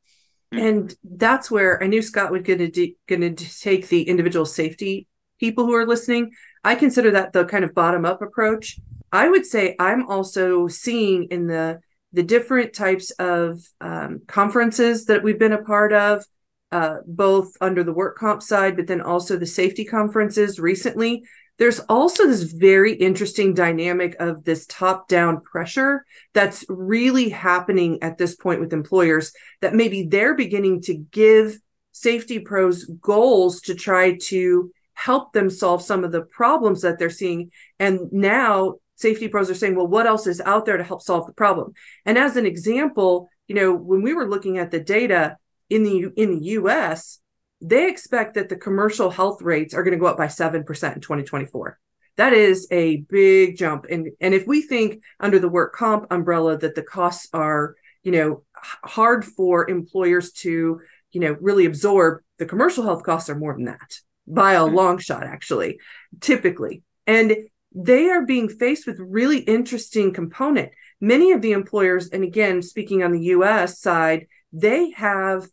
[0.58, 5.08] And that's where I knew Scott was going to going to take the individual safety
[5.40, 6.32] people who are listening.
[6.64, 8.80] I consider that the kind of bottom up approach.
[9.12, 11.80] I would say I'm also seeing in the
[12.14, 16.24] the different types of um, conferences that we've been a part of,
[16.72, 21.24] uh, both under the work comp side, but then also the safety conferences recently.
[21.58, 28.18] There's also this very interesting dynamic of this top down pressure that's really happening at
[28.18, 31.58] this point with employers that maybe they're beginning to give
[31.92, 37.10] safety pros goals to try to help them solve some of the problems that they're
[37.10, 37.52] seeing.
[37.80, 41.26] And now safety pros are saying, well, what else is out there to help solve
[41.26, 41.74] the problem?
[42.06, 45.38] And as an example, you know, when we were looking at the data,
[45.70, 47.20] in the in the US,
[47.68, 50.64] they expect that the commercial health rates are going to go up by 7% in
[50.64, 51.80] 2024.
[52.18, 53.88] That is a big jump.
[53.90, 58.12] And and if we think under the work comp umbrella that the costs are, you
[58.12, 58.44] know,
[58.84, 60.80] hard for employers to,
[61.12, 64.76] you know, really absorb, the commercial health costs are more than that by a mm-hmm.
[64.76, 65.80] long shot actually,
[66.22, 66.84] typically.
[67.08, 67.36] And
[67.74, 70.72] they are being faced with really interesting component.
[71.02, 75.48] Many of the employers and again speaking on the US side, they have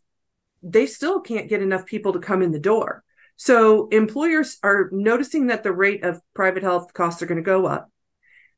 [0.63, 3.03] they still can't get enough people to come in the door.
[3.35, 7.65] So employers are noticing that the rate of private health costs are going to go
[7.65, 7.91] up,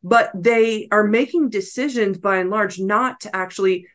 [0.04, 3.88] but they are making decisions by and large not to actually,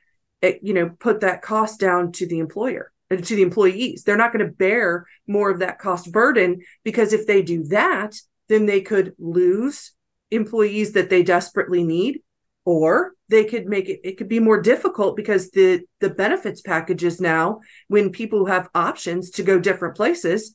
[0.43, 4.05] eh, you know, put that cost down to the employer and uh, to the employees.
[4.05, 8.17] They're not going to bear more of that cost burden because if they do that,
[8.49, 9.93] then they could lose
[10.31, 12.23] employees that they desperately need
[12.65, 17.21] or they could make it it could be more difficult because the the benefits packages
[17.21, 20.55] now when people have options to go different places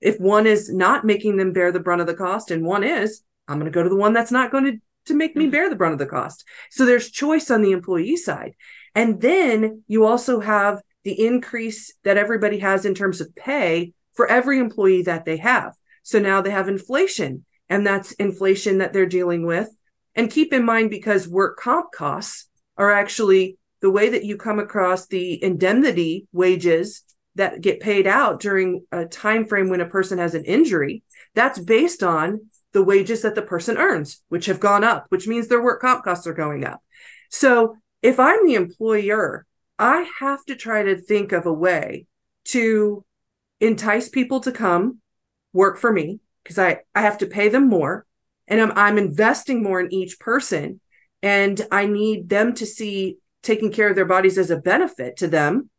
[0.00, 3.22] if one is not making them bear the brunt of the cost and one is
[3.48, 5.52] i'm going to go to the one that's not going to to make me mm-hmm.
[5.52, 6.44] bear the brunt of the cost.
[6.70, 8.54] So there's choice on the employee side.
[8.94, 14.26] And then you also have the increase that everybody has in terms of pay for
[14.26, 15.74] every employee that they have.
[16.02, 19.68] So now they have inflation and that's inflation that they're dealing with
[20.16, 24.58] and keep in mind because work comp costs are actually the way that you come
[24.58, 27.02] across the indemnity wages
[27.34, 31.02] that get paid out during a time frame when a person has an injury
[31.34, 32.40] that's based on
[32.72, 36.02] the wages that the person earns which have gone up which means their work comp
[36.02, 36.82] costs are going up.
[37.30, 39.44] So if i'm the employer
[39.78, 42.06] i have to try to think of a way
[42.44, 43.04] to
[43.60, 44.98] entice people to come
[45.52, 48.05] work for me because i i have to pay them more
[48.48, 50.80] and I'm, I'm investing more in each person
[51.22, 55.28] and i need them to see taking care of their bodies as a benefit to
[55.28, 55.70] them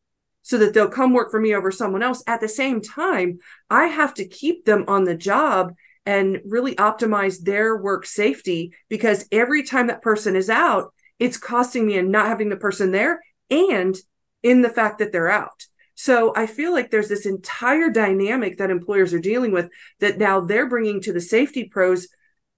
[0.41, 3.85] so that they'll come work for me over someone else at the same time i
[3.85, 5.73] have to keep them on the job
[6.05, 11.85] and really optimize their work safety because every time that person is out it's costing
[11.85, 13.95] me and not having the person there and
[14.43, 15.65] in the fact that they're out.
[15.95, 20.39] So I feel like there's this entire dynamic that employers are dealing with that now
[20.39, 22.07] they're bringing to the safety pros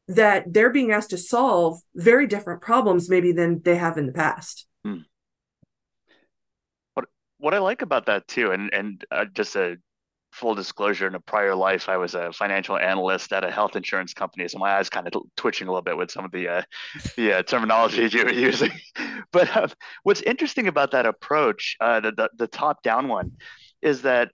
[0.09, 4.11] that they're being asked to solve very different problems maybe than they have in the
[4.11, 4.65] past.
[4.83, 5.01] Hmm.
[6.95, 7.05] What
[7.37, 9.77] what I like about that too, and and uh, just a
[10.31, 14.13] full disclosure in a prior life i was a financial analyst at a health insurance
[14.13, 16.61] company so my eyes kind of twitching a little bit with some of the uh,
[17.17, 18.69] the uh, terminology you were using
[19.31, 19.67] but uh,
[20.03, 23.31] what's interesting about that approach uh, the, the, the top down one
[23.81, 24.31] is that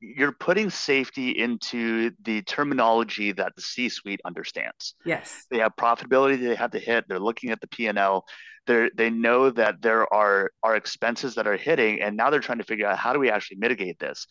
[0.00, 4.94] you're putting safety into the terminology that the c-suite understands.
[5.04, 5.46] Yes.
[5.50, 8.24] They have profitability they have to hit they're looking at the p&l
[8.66, 12.58] they they know that there are are expenses that are hitting and now they're trying
[12.58, 14.26] to figure out how do we actually mitigate this.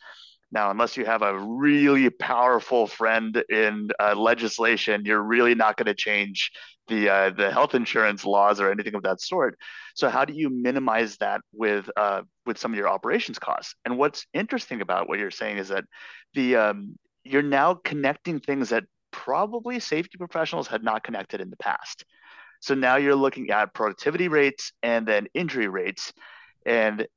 [0.51, 5.85] Now, unless you have a really powerful friend in uh, legislation, you're really not going
[5.85, 6.51] to change
[6.89, 9.57] the uh, the health insurance laws or anything of that sort.
[9.95, 13.75] So, how do you minimize that with uh, with some of your operations costs?
[13.85, 15.85] And what's interesting about what you're saying is that
[16.33, 21.57] the um, you're now connecting things that probably safety professionals had not connected in the
[21.57, 22.03] past.
[22.61, 26.11] So now you're looking at productivity rates and then injury rates.
[26.65, 27.07] And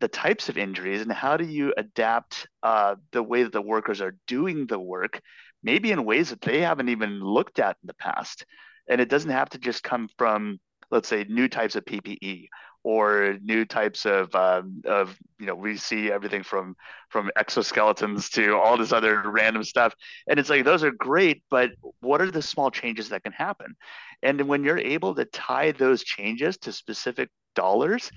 [0.00, 4.00] the types of injuries and how do you adapt uh, the way that the workers
[4.00, 5.20] are doing the work,
[5.62, 8.44] maybe in ways that they haven't even looked at in the past.
[8.90, 12.48] And it doesn't have to just come from, let's say, new types of PPE
[12.82, 16.74] or new types of um, of you know we see everything from
[17.10, 19.94] from exoskeletons to all this other random stuff
[20.26, 23.76] and it's like those are great but what are the small changes that can happen
[24.22, 28.10] and when you're able to tie those changes to specific dollars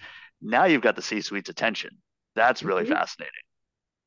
[0.43, 1.97] now you've got the C suite's attention.
[2.35, 2.93] That's really mm-hmm.
[2.93, 3.33] fascinating.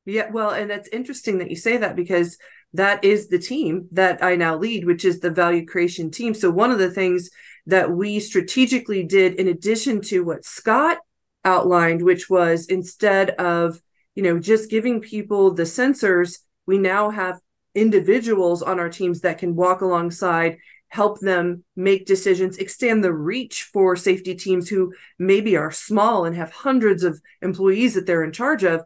[0.05, 2.37] Yeah, well, and it's interesting that you say that because
[2.73, 6.33] that is the team that I now lead, which is the value creation team.
[6.33, 7.29] So, one of the things
[7.65, 10.99] that we strategically did, in addition to what Scott
[11.43, 13.79] outlined, which was instead of
[14.15, 17.39] you know just giving people the sensors, we now have
[17.75, 20.57] individuals on our teams that can walk alongside
[20.89, 26.35] help them make decisions, extend the reach for safety teams who maybe are small and
[26.35, 28.83] have hundreds of employees that they're in charge of.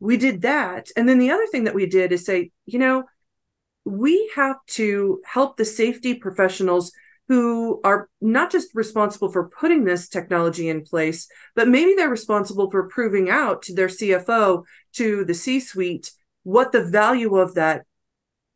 [0.00, 0.88] We did that.
[0.96, 3.04] And then the other thing that we did is say, you know,
[3.84, 6.92] we have to help the safety professionals
[7.28, 12.70] who are not just responsible for putting this technology in place, but maybe they're responsible
[12.70, 17.86] for proving out to their CFO, to the C suite, what the value of that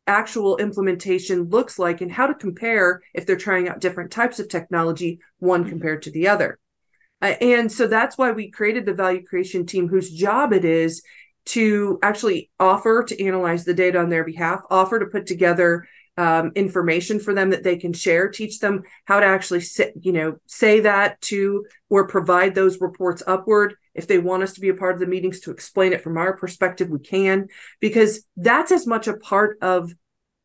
[0.05, 4.49] actual implementation looks like and how to compare if they're trying out different types of
[4.49, 5.69] technology, one mm-hmm.
[5.69, 6.59] compared to the other.
[7.21, 11.01] Uh, and so that's why we created the value creation team, whose job it is
[11.45, 16.51] to actually offer to analyze the data on their behalf, offer to put together um,
[16.55, 20.35] information for them that they can share, teach them how to actually sit, you know,
[20.47, 23.75] say that to or provide those reports upward.
[23.95, 26.17] If they want us to be a part of the meetings to explain it from
[26.17, 27.47] our perspective, we can,
[27.79, 29.93] because that's as much a part of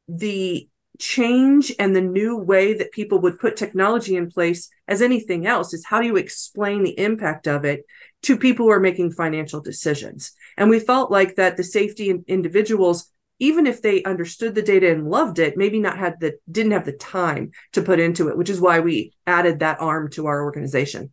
[0.07, 5.47] the change and the new way that people would put technology in place as anything
[5.47, 7.85] else is how do you explain the impact of it
[8.25, 13.11] to people who are making financial decisions and we felt like that the safety individuals
[13.41, 16.85] even if they understood the data and loved it maybe not had the didn't have
[16.85, 20.43] the time to put into it which is why we added that arm to our
[20.43, 21.13] organization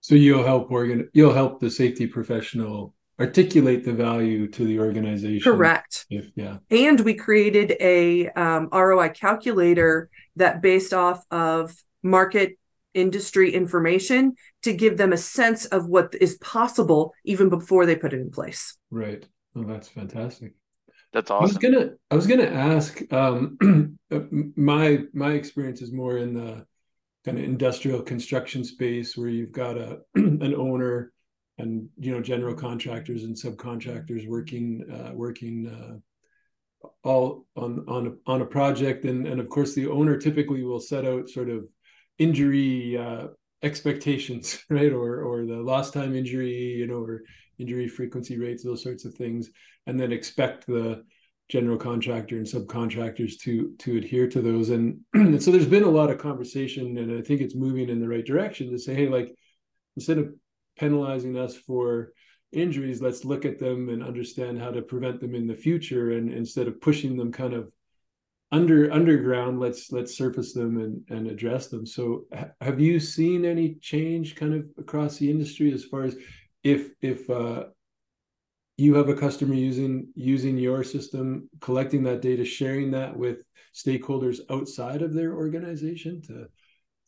[0.00, 5.52] so you'll help organ you'll help the safety professional articulate the value to the organization.
[5.52, 6.06] Correct.
[6.10, 6.58] If, yeah.
[6.70, 12.58] And we created a um, ROI calculator that based off of market
[12.92, 14.34] industry information
[14.64, 18.30] to give them a sense of what is possible even before they put it in
[18.30, 18.76] place.
[18.90, 19.26] Right.
[19.54, 20.54] Oh, that's fantastic.
[21.12, 21.44] That's awesome.
[21.44, 23.98] I was gonna I was gonna ask um
[24.56, 26.66] my my experience is more in the
[27.24, 31.12] kind of industrial construction space where you've got a an owner
[31.58, 38.30] and you know general contractors and subcontractors working uh, working uh, all on on a,
[38.30, 41.64] on a project and and of course the owner typically will set out sort of
[42.18, 43.28] injury uh,
[43.62, 44.92] expectations right?
[44.92, 47.22] Or or the lost time injury you know or
[47.58, 49.50] injury frequency rates those sorts of things
[49.86, 51.04] and then expect the
[51.48, 54.70] general contractor and subcontractors to to adhere to those.
[54.70, 58.00] And, and so there's been a lot of conversation and i think it's moving in
[58.00, 59.34] the right direction to say hey like
[59.96, 60.32] instead of
[60.78, 62.12] penalizing us for
[62.52, 66.32] injuries let's look at them and understand how to prevent them in the future and
[66.32, 67.70] instead of pushing them kind of
[68.52, 71.86] under underground let's let's surface them and and address them.
[71.86, 72.26] So
[72.60, 76.16] have you seen any change kind of across the industry as far as
[76.62, 77.64] if if uh,
[78.76, 83.38] you have a customer using using your system collecting that data sharing that with
[83.74, 86.46] stakeholders outside of their organization to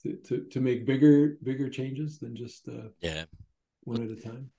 [0.02, 3.24] to, to, to make bigger bigger changes than just uh, yeah.
[3.84, 4.50] one at a time.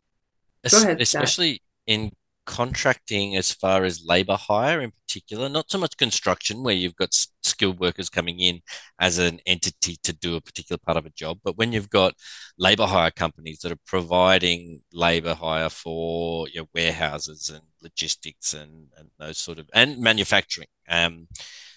[0.69, 2.11] Go ahead, especially in
[2.47, 7.13] contracting as far as labor hire in particular, not so much construction where you've got
[7.43, 8.61] skilled workers coming in
[8.99, 12.13] as an entity to do a particular part of a job, but when you've got
[12.57, 19.09] labor hire companies that are providing labor hire for your warehouses and logistics and, and
[19.19, 20.69] those sort of and manufacturing.
[20.89, 21.27] Um,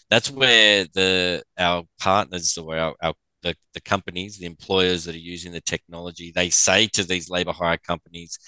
[0.09, 5.19] that's where the our partners or our, our the, the companies, the employers that are
[5.19, 8.39] using the technology, they say to these labor hire companies,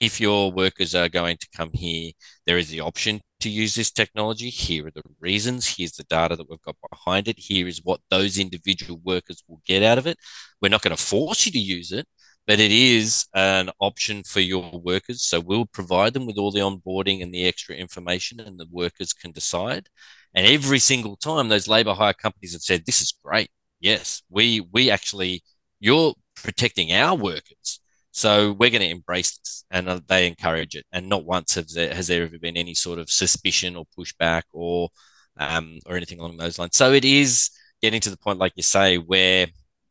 [0.00, 2.12] if your workers are going to come here,
[2.46, 4.48] there is the option to use this technology.
[4.50, 5.76] Here are the reasons.
[5.76, 7.38] Here's the data that we've got behind it.
[7.38, 10.18] Here is what those individual workers will get out of it.
[10.60, 12.06] We're not going to force you to use it,
[12.46, 15.22] but it is an option for your workers.
[15.22, 19.12] So we'll provide them with all the onboarding and the extra information, and the workers
[19.12, 19.88] can decide.
[20.34, 23.50] And every single time, those labor hire companies have said, "This is great.
[23.80, 25.42] Yes, we we actually
[25.80, 27.81] you're protecting our workers."
[28.12, 30.86] So we're going to embrace this, and uh, they encourage it.
[30.92, 34.42] And not once has there, has there ever been any sort of suspicion or pushback
[34.52, 34.90] or
[35.36, 36.76] um, or anything along those lines.
[36.76, 37.50] So it is
[37.80, 39.46] getting to the point, like you say, where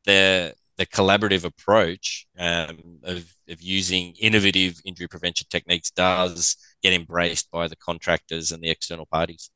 [0.06, 7.52] the the collaborative approach um, of, of using innovative injury prevention techniques does get embraced
[7.52, 9.52] by the contractors and the external parties.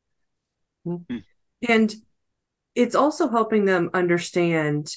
[0.85, 1.17] Mm-hmm.
[1.67, 1.95] And
[2.75, 4.95] it's also helping them understand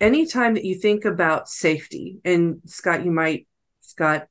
[0.00, 3.46] anytime that you think about safety, and Scott, you might,
[3.80, 4.28] Scott,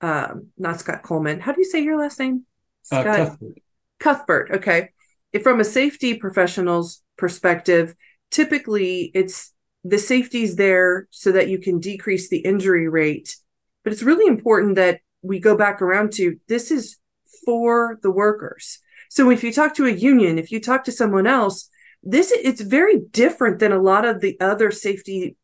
[0.00, 1.40] um, not Scott Coleman.
[1.40, 2.46] How do you say your last name?
[2.90, 3.58] Uh, Scott uh, Cuthbert.
[3.98, 4.50] Cuthbert.
[4.52, 4.88] Okay.
[5.32, 7.94] If from a safety professional's perspective,
[8.30, 9.52] typically it's
[9.84, 13.36] the safety's there so that you can decrease the injury rate.
[13.84, 16.98] But it's really important that we go back around to this is
[17.44, 18.78] for the workers.
[19.08, 21.68] So if you talk to a union, if you talk to someone else,
[22.02, 25.36] this it's very different than a lot of the other safety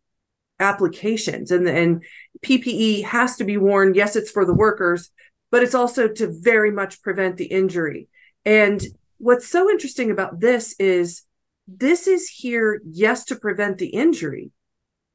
[0.59, 2.02] applications and and
[2.44, 5.11] PPE has to be worn yes it's for the workers
[5.50, 8.09] but it's also to very much prevent the injury
[8.44, 8.82] and
[9.18, 11.24] what's so interesting about this is
[11.68, 14.50] this is here yes to prevent the injury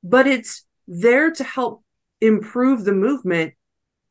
[0.04, 1.84] but it's there to help
[2.20, 3.54] improve the movement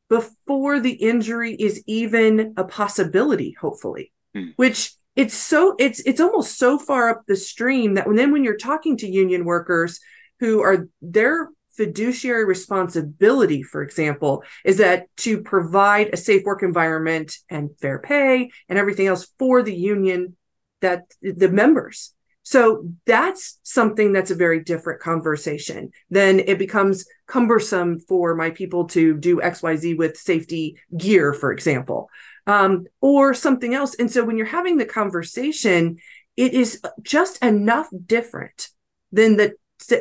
[0.09, 4.49] before the injury is even a possibility hopefully hmm.
[4.57, 8.43] which it's so it's it's almost so far up the stream that when then when
[8.43, 9.99] you're talking to union workers
[10.39, 17.37] who are their fiduciary responsibility for example is that to provide a safe work environment
[17.49, 20.35] and fair pay and everything else for the union
[20.81, 25.91] that the members so that's something that's a very different conversation.
[26.09, 32.09] Then it becomes cumbersome for my people to do XYZ with safety gear, for example
[32.47, 33.95] um, or something else.
[33.95, 35.97] And so when you're having the conversation,
[36.37, 38.69] it is just enough different
[39.11, 39.55] than the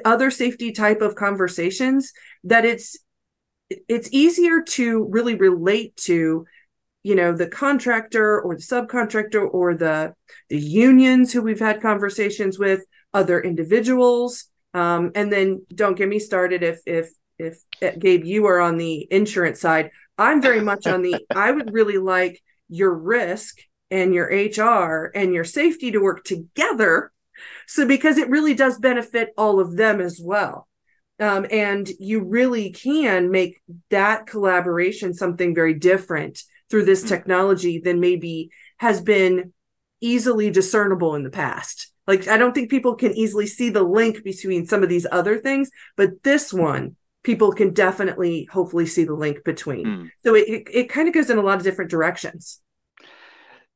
[0.04, 2.12] other safety type of conversations
[2.44, 2.98] that it's
[3.88, 6.46] it's easier to really relate to
[7.02, 10.14] you know the contractor or the subcontractor or the
[10.48, 12.84] the unions who we've had conversations with
[13.14, 17.58] other individuals um, and then don't get me started if if if
[17.98, 21.96] gabe you are on the insurance side I'm very much on the, I would really
[21.96, 23.58] like your risk
[23.90, 27.10] and your HR and your safety to work together.
[27.66, 30.68] So, because it really does benefit all of them as well.
[31.18, 37.08] Um, and you really can make that collaboration something very different through this hmm.
[37.08, 39.54] technology than maybe has been
[40.02, 41.92] easily discernible in the past.
[42.06, 45.38] Like, I don't think people can easily see the link between some of these other
[45.38, 49.86] things, but this one people can definitely hopefully see the link between.
[49.86, 50.10] Mm.
[50.24, 52.60] So it, it, it kind of goes in a lot of different directions.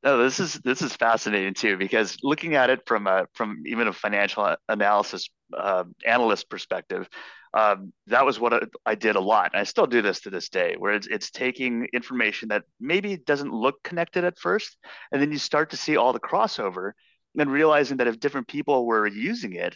[0.03, 3.89] No, this is this is fascinating too because looking at it from a from even
[3.89, 7.09] a financial analysis uh, analyst perspective,
[7.55, 9.53] um, that was what I did a lot.
[9.55, 13.17] And I still do this to this day, where it's it's taking information that maybe
[13.17, 14.77] doesn't look connected at first,
[15.11, 16.93] and then you start to see all the crossover,
[17.39, 19.75] and realizing that if different people were using it,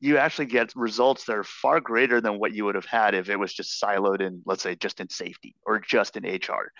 [0.00, 3.28] you actually get results that are far greater than what you would have had if
[3.28, 6.72] it was just siloed in, let's say, just in safety or just in HR.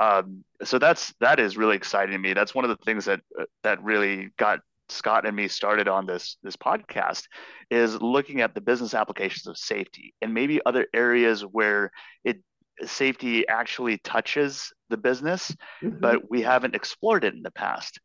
[0.00, 2.32] Um, so that's that is really exciting to me.
[2.32, 4.60] That's one of the things that uh, that really got
[4.90, 7.24] Scott and me started on this this podcast
[7.70, 11.90] is looking at the business applications of safety and maybe other areas where
[12.24, 12.38] it
[12.84, 15.98] safety actually touches the business, mm-hmm.
[16.00, 18.00] but we haven't explored it in the past.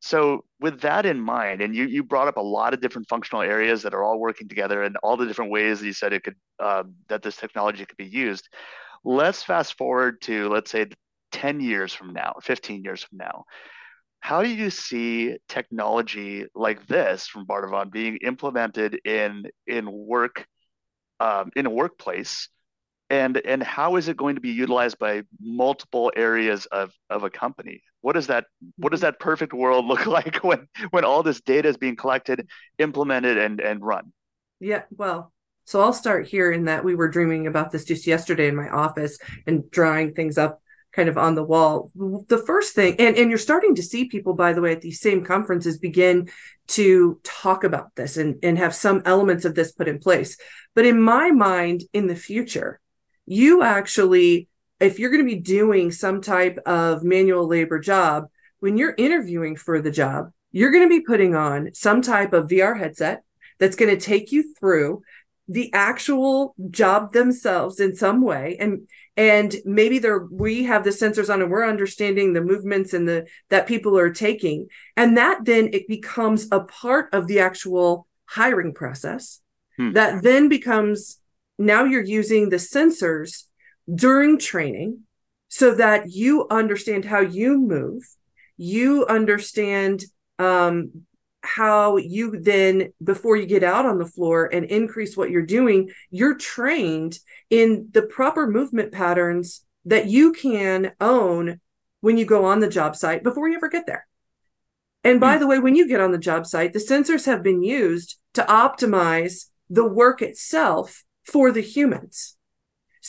[0.00, 3.42] So with that in mind, and you you brought up a lot of different functional
[3.42, 6.24] areas that are all working together, and all the different ways that you said it
[6.24, 8.48] could um, that this technology could be used.
[9.04, 10.86] Let's fast forward to let's say
[11.32, 13.44] 10 years from now, 15 years from now.
[14.20, 20.46] how do you see technology like this from Bardavon being implemented in in work
[21.20, 22.48] um, in a workplace
[23.10, 27.30] and and how is it going to be utilized by multiple areas of of a
[27.30, 29.06] company what does that what does mm-hmm.
[29.06, 33.60] that perfect world look like when when all this data is being collected implemented and
[33.60, 34.12] and run?
[34.60, 35.32] Yeah well
[35.64, 38.68] so i'll start here in that we were dreaming about this just yesterday in my
[38.68, 40.60] office and drawing things up
[40.96, 41.90] kind of on the wall.
[41.94, 44.98] The first thing and and you're starting to see people by the way at these
[44.98, 46.30] same conferences begin
[46.68, 50.38] to talk about this and and have some elements of this put in place.
[50.74, 52.80] But in my mind in the future
[53.26, 54.48] you actually
[54.80, 58.26] if you're going to be doing some type of manual labor job
[58.60, 62.48] when you're interviewing for the job you're going to be putting on some type of
[62.48, 63.22] VR headset
[63.58, 65.02] that's going to take you through
[65.48, 71.32] the actual job themselves in some way and and maybe there we have the sensors
[71.32, 74.66] on and we're understanding the movements and the that people are taking
[74.96, 79.40] and that then it becomes a part of the actual hiring process
[79.76, 79.92] hmm.
[79.92, 81.20] that then becomes
[81.58, 83.44] now you're using the sensors
[83.92, 85.00] during training
[85.48, 88.02] so that you understand how you move
[88.58, 90.04] you understand
[90.38, 91.02] um,
[91.42, 95.90] how you then before you get out on the floor and increase what you're doing
[96.10, 97.18] you're trained
[97.50, 101.60] in the proper movement patterns that you can own
[102.00, 104.06] when you go on the job site before you ever get there
[105.04, 105.40] and by mm.
[105.40, 108.42] the way when you get on the job site the sensors have been used to
[108.42, 112.35] optimize the work itself for the humans.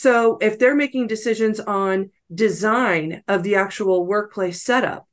[0.00, 5.08] So if they're making decisions on design of the actual workplace setup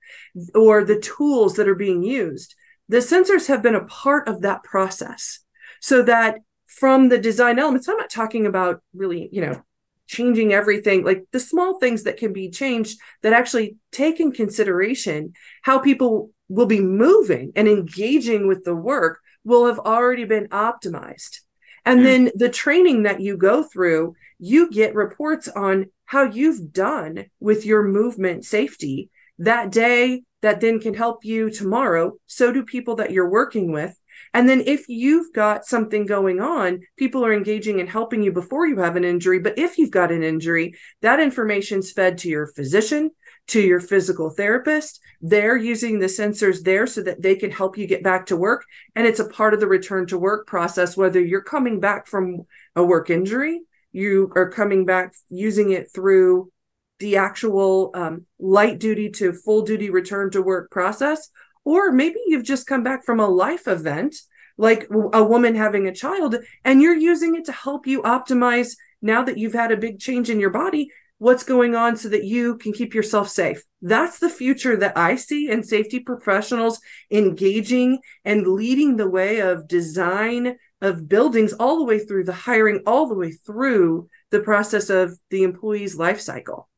[0.53, 2.53] or the tools that are being used,
[2.87, 5.39] the sensors have been a part of that process
[5.81, 6.35] so that
[6.67, 9.63] from the design elements, I'm not talking about really, you know,
[10.05, 15.33] changing everything, like the small things that can be changed that actually take in consideration
[15.63, 21.39] how people will be moving and engaging with the work will have already been optimized.
[21.85, 22.03] And mm.
[22.03, 27.65] then the training that you go through, you get reports on how you've done with
[27.65, 29.09] your movement safety
[29.39, 32.13] that day that then can help you tomorrow.
[32.27, 33.99] So do people that you're working with.
[34.33, 38.67] And then if you've got something going on, people are engaging and helping you before
[38.67, 39.39] you have an injury.
[39.39, 43.11] But if you've got an injury, that information's fed to your physician,
[43.47, 44.99] to your physical therapist.
[45.21, 48.65] They're using the sensors there so that they can help you get back to work.
[48.95, 52.45] And it's a part of the return to work process, whether you're coming back from
[52.75, 56.51] a work injury, you are coming back using it through
[56.99, 61.29] the actual um, light duty to full duty return to work process,
[61.63, 64.15] or maybe you've just come back from a life event
[64.57, 69.21] like a woman having a child and you're using it to help you optimize now
[69.21, 70.89] that you've had a big change in your body
[71.25, 73.63] what's going on so that you can keep yourself safe.
[73.81, 79.67] That's the future that I see in safety professionals engaging and leading the way of
[79.67, 84.91] design of buildings all the way through the hiring, all the way through the process
[84.91, 86.69] of the employee's life cycle.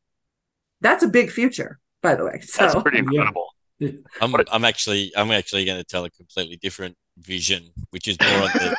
[0.79, 2.39] That's a big future, by the way.
[2.39, 3.47] So that's pretty incredible.
[3.79, 3.91] Yeah.
[4.21, 8.43] I'm, I'm actually I'm actually going to tell a completely different vision, which is more
[8.43, 8.77] on the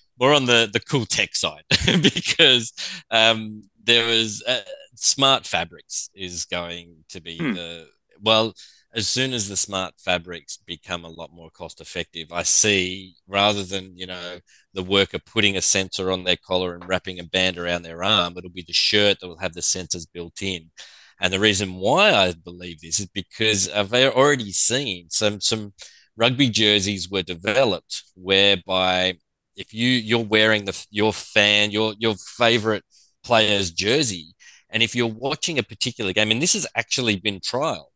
[0.18, 1.64] more on the the cool tech side
[2.02, 2.72] because
[3.10, 4.60] um, there was uh,
[5.00, 7.54] smart fabrics is going to be hmm.
[7.54, 7.86] the
[8.22, 8.52] well
[8.92, 13.62] as soon as the smart fabrics become a lot more cost effective i see rather
[13.62, 14.38] than you know
[14.74, 18.34] the worker putting a sensor on their collar and wrapping a band around their arm
[18.36, 20.70] it'll be the shirt that will have the sensors built in
[21.18, 25.72] and the reason why i believe this is because i've already seen some some
[26.14, 29.14] rugby jerseys were developed whereby
[29.56, 32.84] if you you're wearing the your fan your your favorite
[33.24, 34.34] player's jersey
[34.72, 37.86] and if you're watching a particular game, and this has actually been trialed,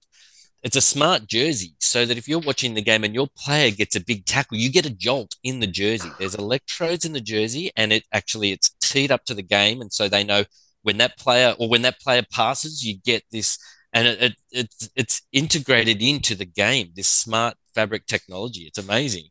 [0.63, 3.97] it's a smart jersey so that if you're watching the game and your player gets
[3.97, 6.09] a big tackle, you get a jolt in the jersey.
[6.19, 9.93] There's electrodes in the jersey, and it actually it's teed up to the game, and
[9.93, 10.45] so they know
[10.83, 13.59] when that player or when that player passes, you get this,
[13.93, 16.93] and it, it it's it's integrated into the game.
[16.95, 19.25] This smart fabric technology, it's amazing.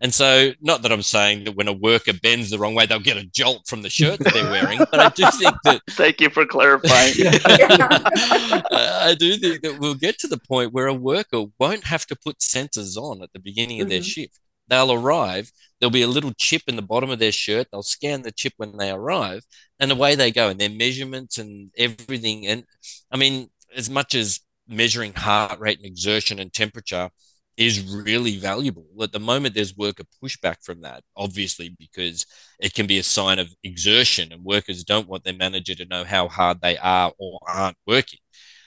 [0.00, 3.00] And so, not that I'm saying that when a worker bends the wrong way, they'll
[3.00, 5.80] get a jolt from the shirt that they're wearing, but I do think that.
[5.90, 7.14] Thank you for clarifying.
[7.18, 12.16] I do think that we'll get to the point where a worker won't have to
[12.16, 13.92] put sensors on at the beginning of mm-hmm.
[13.92, 14.38] their shift.
[14.68, 17.68] They'll arrive, there'll be a little chip in the bottom of their shirt.
[17.72, 19.44] They'll scan the chip when they arrive,
[19.80, 22.46] and away they go, and their measurements and everything.
[22.46, 22.64] And
[23.10, 27.08] I mean, as much as measuring heart rate and exertion and temperature
[27.56, 28.86] is really valuable.
[29.00, 32.26] At the moment, there's worker pushback from that, obviously, because
[32.60, 36.04] it can be a sign of exertion, and workers don't want their manager to know
[36.04, 38.20] how hard they are or aren't working.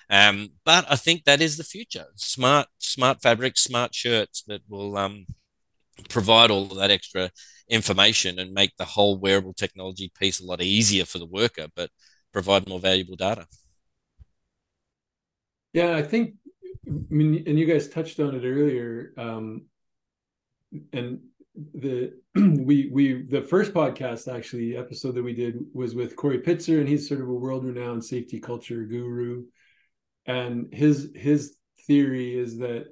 [0.10, 2.08] Um, but I think that is the future.
[2.16, 5.28] Smart, smart fabrics, smart shirts that will um,
[6.10, 7.30] provide all that extra
[7.70, 11.92] information and make the whole wearable technology piece a lot easier for the worker, but
[12.34, 13.46] provide more valuable data.
[15.74, 16.36] Yeah, I think,
[16.90, 19.66] I mean, and you guys touched on it earlier, um,
[20.92, 21.20] and
[21.74, 26.80] the we we the first podcast actually episode that we did was with Corey Pitzer,
[26.80, 29.46] and he's sort of a world-renowned safety culture guru,
[30.26, 32.86] and his his theory is that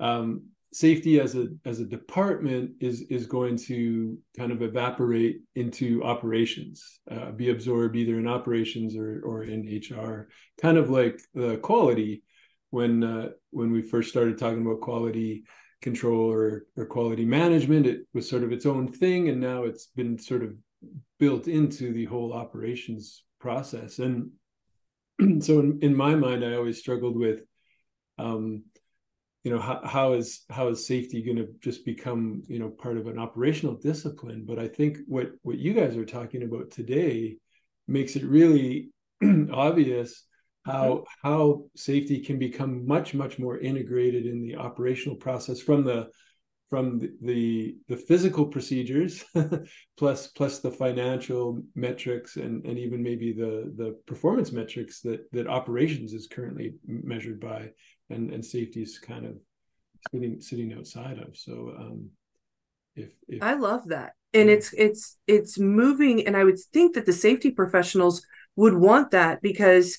[0.00, 6.02] um, safety as a as a department is is going to kind of evaporate into
[6.02, 10.28] operations, uh, be absorbed either in operations or or in HR,
[10.60, 12.23] kind of like the quality
[12.74, 15.44] when uh, when we first started talking about quality
[15.80, 17.86] control or or quality management.
[17.86, 20.54] It was sort of its own thing, and now it's been sort of
[21.20, 24.00] built into the whole operations process.
[24.00, 24.32] And
[25.42, 27.42] so, in, in my mind, I always struggled with.
[28.18, 28.64] Um,
[29.44, 32.96] you know how, how is how is safety going to just become you know part
[32.96, 37.36] of an operational discipline but i think what what you guys are talking about today
[37.86, 38.88] makes it really
[39.52, 40.24] obvious
[40.64, 46.08] how how safety can become much much more integrated in the operational process from the
[46.70, 49.24] from the the, the physical procedures
[49.98, 55.46] plus plus the financial metrics and and even maybe the the performance metrics that that
[55.46, 57.70] operations is currently measured by
[58.10, 59.36] and and safety is kind of
[60.12, 61.36] sitting sitting outside of.
[61.36, 62.10] So um,
[62.96, 67.06] if, if I love that, and it's it's it's moving, and I would think that
[67.06, 68.24] the safety professionals
[68.56, 69.98] would want that because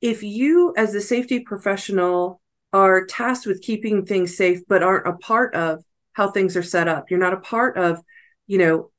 [0.00, 2.40] if you as a safety professional
[2.72, 6.88] are tasked with keeping things safe but aren't a part of how things are set
[6.88, 8.00] up you're not a part of
[8.46, 8.90] you know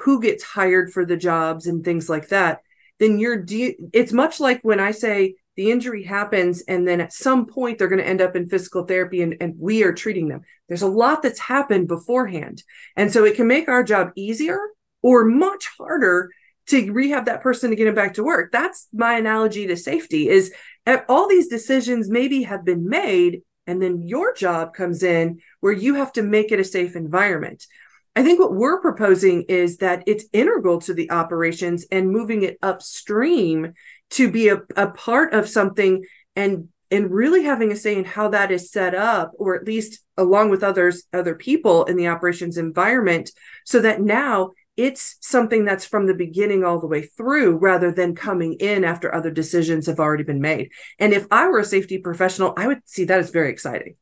[0.00, 2.60] who gets hired for the jobs and things like that
[2.98, 7.12] then you're de- it's much like when i say the injury happens and then at
[7.12, 10.28] some point they're going to end up in physical therapy and, and we are treating
[10.28, 10.42] them.
[10.68, 12.62] There's a lot that's happened beforehand.
[12.96, 14.58] And so it can make our job easier
[15.02, 16.30] or much harder
[16.68, 18.52] to rehab that person to get them back to work.
[18.52, 20.52] That's my analogy to safety is
[20.86, 25.72] eh, all these decisions maybe have been made and then your job comes in where
[25.72, 27.66] you have to make it a safe environment.
[28.14, 32.58] I think what we're proposing is that it's integral to the operations and moving it
[32.62, 33.72] upstream
[34.10, 36.04] to be a, a part of something
[36.36, 40.04] and and really having a say in how that is set up or at least
[40.18, 43.30] along with others other people in the operations environment
[43.64, 48.14] so that now it's something that's from the beginning all the way through rather than
[48.14, 51.98] coming in after other decisions have already been made and if i were a safety
[51.98, 53.96] professional i would see that as very exciting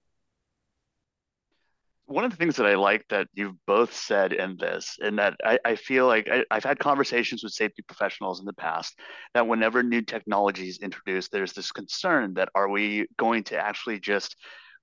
[2.10, 5.36] one of the things that I like that you've both said in this, and that
[5.44, 8.98] I, I feel like I, have had conversations with safety professionals in the past,
[9.34, 14.00] that whenever new technology is introduced, there's this concern that are we going to actually
[14.00, 14.34] just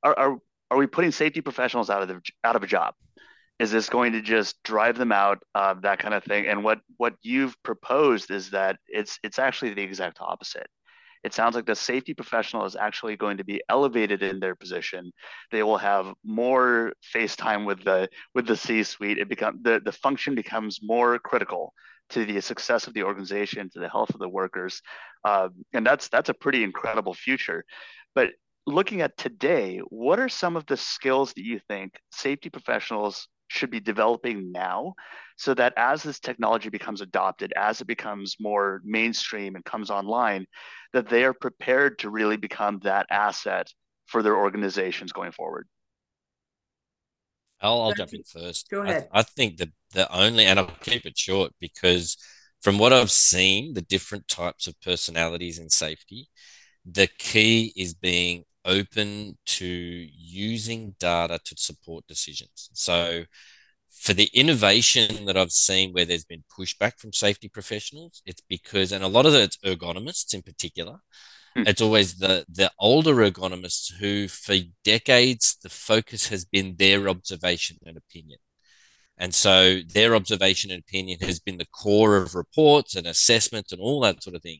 [0.03, 0.37] are are,
[0.71, 2.93] are we putting safety professionals out of the out of a job?
[3.59, 5.39] Is this going to just drive them out?
[5.55, 6.47] Uh, that kind of thing.
[6.47, 10.67] And what what you've proposed is that it's it's actually the exact opposite
[11.23, 15.11] it sounds like the safety professional is actually going to be elevated in their position.
[15.51, 19.17] They will have more face time with the with the C-suite.
[19.17, 21.73] It become the, the function becomes more critical
[22.11, 24.81] to the success of the organization, to the health of the workers,
[25.25, 27.65] uh, and that's that's a pretty incredible future.
[28.15, 28.29] But
[28.65, 33.71] looking at today, what are some of the skills that you think safety professionals should
[33.71, 34.93] be developing now
[35.37, 40.45] so that as this technology becomes adopted, as it becomes more mainstream and comes online,
[40.93, 43.71] that they are prepared to really become that asset
[44.07, 45.67] for their organizations going forward.
[47.61, 48.69] I'll, I'll jump in first.
[48.69, 49.07] Go ahead.
[49.11, 52.17] I, I think that the only, and I'll keep it short because
[52.61, 56.29] from what I've seen, the different types of personalities in safety,
[56.85, 62.69] the key is being open to using data to support decisions.
[62.73, 63.23] So,
[63.89, 68.91] for the innovation that I've seen where there's been pushback from safety professionals, it's because,
[68.91, 70.99] and a lot of it's ergonomists in particular,
[71.55, 71.63] hmm.
[71.65, 77.77] it's always the the older ergonomists who, for decades, the focus has been their observation
[77.85, 78.39] and opinion.
[79.17, 83.81] And so their observation and opinion has been the core of reports and assessments and
[83.81, 84.59] all that sort of thing.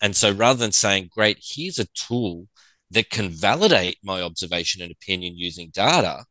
[0.00, 2.48] And so rather than saying, great, here's a tool
[2.90, 6.24] that can validate my observation and opinion using data,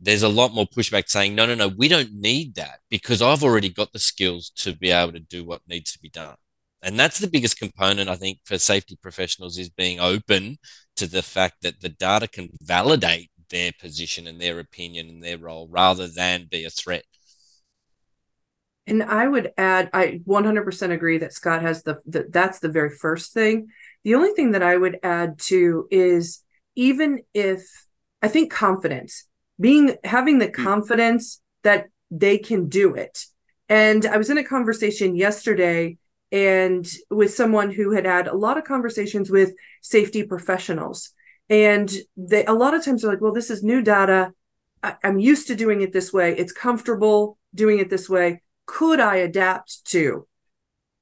[0.00, 3.42] there's a lot more pushback saying, no, no, no, we don't need that because I've
[3.42, 6.36] already got the skills to be able to do what needs to be done.
[6.82, 10.58] And that's the biggest component, I think, for safety professionals is being open
[10.96, 15.38] to the fact that the data can validate their position and their opinion and their
[15.38, 17.04] role rather than be a threat.
[18.86, 22.90] And I would add, I 100% agree that Scott has the, the that's the very
[22.90, 23.68] first thing
[24.04, 26.42] The only thing that I would add to is
[26.76, 27.86] even if
[28.22, 29.24] I think confidence,
[29.60, 30.64] being having the hmm.
[30.64, 33.26] confidence that they can do it.
[33.68, 35.98] And I was in a conversation yesterday
[36.30, 39.52] and with someone who had had a lot of conversations with
[39.82, 41.10] safety professionals.
[41.48, 44.32] And they a lot of times they're like, well, this is new data.
[44.82, 46.36] I, I'm used to doing it this way.
[46.36, 48.42] It's comfortable doing it this way.
[48.66, 50.26] Could I adapt to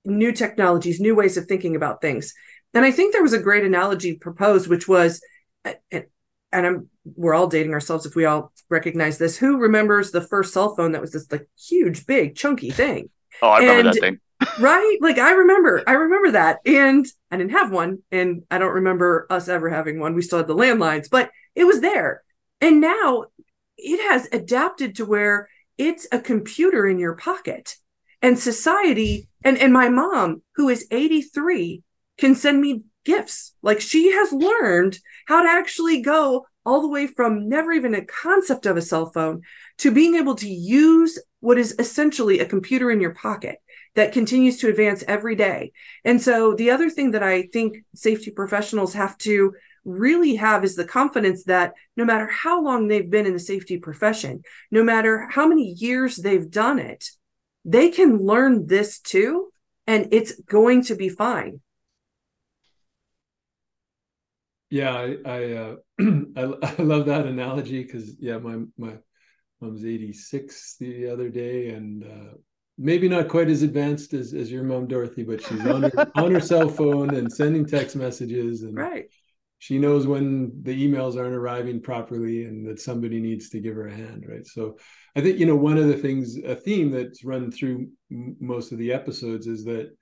[0.05, 2.35] new technologies, new ways of thinking about things?
[2.75, 5.20] And I think there was a great analogy proposed, which was,
[5.64, 6.07] and
[6.53, 9.37] I'm we're all dating ourselves if we all recognize this.
[9.39, 13.11] Who remembers the first cell phone that was this like huge, big, chunky thing?
[13.41, 14.20] Oh, I remember and, that thing.
[14.61, 14.99] right?
[15.01, 16.59] Like I remember, I remember that.
[16.64, 18.03] And I didn't have one.
[18.11, 20.14] And I don't remember us ever having one.
[20.14, 22.23] We still had the landlines, but it was there.
[22.61, 23.27] And now
[23.77, 25.49] it has adapted to where
[25.79, 27.77] it's a computer in your pocket.
[28.20, 31.83] And society and, and my mom, who is 83,
[32.23, 33.53] can send me gifts.
[33.62, 38.05] Like she has learned how to actually go all the way from never even a
[38.05, 39.43] concept of a cell phone
[39.79, 43.57] to being able to use what is essentially a computer in your pocket
[43.97, 45.73] that continues to advance every day.
[46.05, 49.55] And so the other thing that I think safety professionals have to
[49.85, 53.79] really have is the confidence that no matter how long they've been in the safety
[53.79, 57.05] profession, no matter how many years they've done it,
[57.64, 59.53] they can learn this too,
[59.89, 61.61] and it's going to be fine.
[64.73, 68.95] Yeah, I I, uh, I, I love that analogy because yeah, my my
[69.61, 72.33] mom's eighty six the other day, and uh,
[72.79, 76.31] maybe not quite as advanced as, as your mom Dorothy, but she's on her on
[76.33, 79.11] her cell phone and sending text messages, and right.
[79.59, 83.89] she knows when the emails aren't arriving properly and that somebody needs to give her
[83.89, 84.47] a hand, right?
[84.47, 84.79] So
[85.14, 88.73] I think you know one of the things, a theme that's run through m- most
[88.73, 89.95] of the episodes is that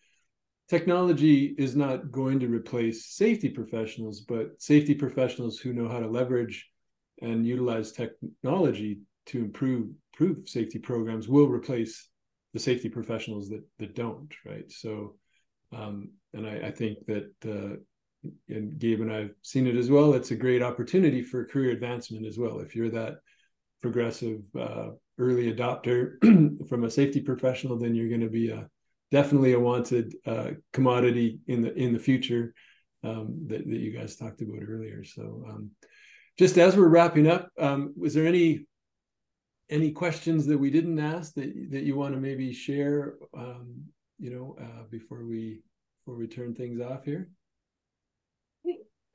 [0.70, 6.06] technology is not going to replace safety professionals, but safety professionals who know how to
[6.06, 6.70] leverage
[7.20, 12.08] and utilize technology to improve improve safety programs will replace
[12.54, 14.70] the safety professionals that that don't, right?
[14.70, 15.16] So,
[15.72, 17.76] um, and I, I, think that uh,
[18.48, 20.14] and Gabe and I've seen it as well.
[20.14, 22.60] It's a great opportunity for career advancement as well.
[22.60, 23.16] If you're that
[23.82, 26.14] progressive uh, early adopter
[26.68, 28.68] from a safety professional, then you're going to be a
[29.10, 32.54] definitely a wanted uh, commodity in the in the future
[33.02, 35.04] um, that, that you guys talked about earlier.
[35.04, 35.70] So um,
[36.38, 38.66] just as we're wrapping up, um, was there any
[39.68, 43.14] any questions that we didn't ask that that you want to maybe share?
[43.36, 43.84] Um,
[44.18, 45.62] you know, uh, before we
[45.98, 47.28] before we turn things off here.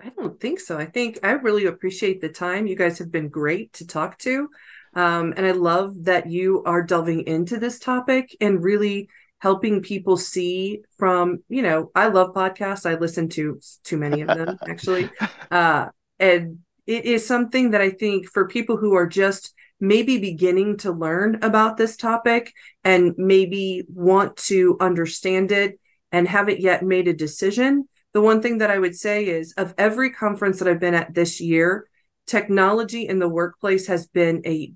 [0.03, 0.77] I don't think so.
[0.77, 2.67] I think I really appreciate the time.
[2.67, 4.49] You guys have been great to talk to.
[4.93, 9.09] Um, and I love that you are delving into this topic and really
[9.39, 12.89] helping people see from you know i love podcasts.
[12.89, 15.09] I listen to too many of them actually.
[15.51, 15.87] Uh
[16.19, 20.91] and it is something that i think for people who are just maybe beginning to
[20.91, 25.79] learn about this topic and maybe want to understand it
[26.11, 29.73] and haven't yet made a decision the one thing that i would say is of
[29.77, 31.87] every conference that i've been at this year
[32.27, 34.71] technology in the workplace has been a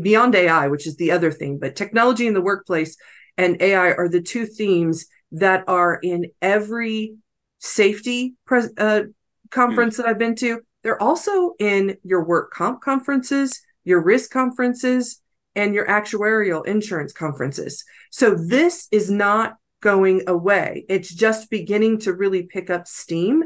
[0.00, 2.96] beyond ai which is the other thing but technology in the workplace
[3.36, 7.16] and AI are the two themes that are in every
[7.58, 9.02] safety pre- uh,
[9.50, 10.60] conference that I've been to.
[10.82, 15.20] They're also in your work comp conferences, your risk conferences,
[15.54, 17.84] and your actuarial insurance conferences.
[18.10, 20.84] So this is not going away.
[20.88, 23.44] It's just beginning to really pick up steam.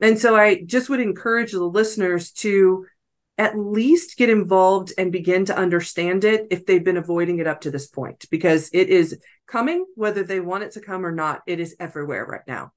[0.00, 2.86] And so I just would encourage the listeners to
[3.42, 7.60] at least get involved and begin to understand it if they've been avoiding it up
[7.60, 9.18] to this point because it is
[9.48, 12.70] coming whether they want it to come or not it is everywhere right now.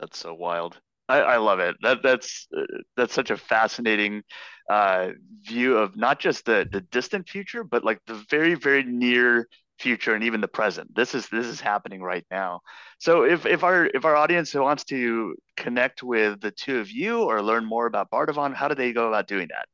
[0.00, 0.80] That's so wild.
[1.08, 1.76] I, I love it.
[1.82, 2.62] That that's uh,
[2.96, 4.24] that's such a fascinating
[4.68, 5.10] uh,
[5.42, 9.46] view of not just the the distant future but like the very very near
[9.78, 12.60] future and even the present this is this is happening right now
[12.98, 17.24] so if if our if our audience wants to connect with the two of you
[17.24, 19.66] or learn more about bardavon how do they go about doing that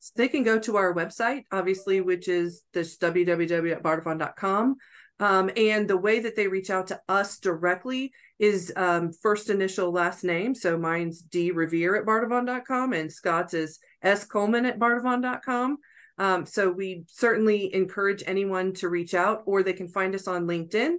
[0.00, 4.76] so they can go to our website obviously which is this www.bardavon.com
[5.18, 9.90] um, and the way that they reach out to us directly is um, first initial
[9.90, 10.54] last name.
[10.54, 15.78] So mine's D Riviere at bardavon.com and Scott's is S Coleman at bardavon.com.
[16.18, 20.46] Um, so we certainly encourage anyone to reach out, or they can find us on
[20.46, 20.96] LinkedIn.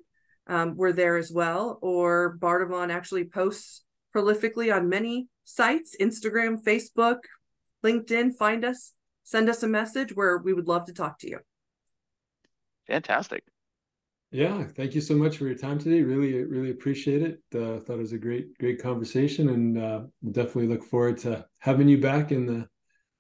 [0.47, 1.79] Um, we're there as well.
[1.81, 3.83] Or Bardavon actually posts
[4.15, 7.19] prolifically on many sites Instagram, Facebook,
[7.83, 8.35] LinkedIn.
[8.35, 8.93] Find us,
[9.23, 11.39] send us a message where we would love to talk to you.
[12.87, 13.43] Fantastic.
[14.31, 16.01] Yeah, thank you so much for your time today.
[16.01, 17.41] Really, really appreciate it.
[17.55, 20.01] Uh, thought it was a great, great conversation, and uh,
[20.31, 22.67] definitely look forward to having you back in the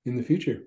[0.05, 0.63] in the future.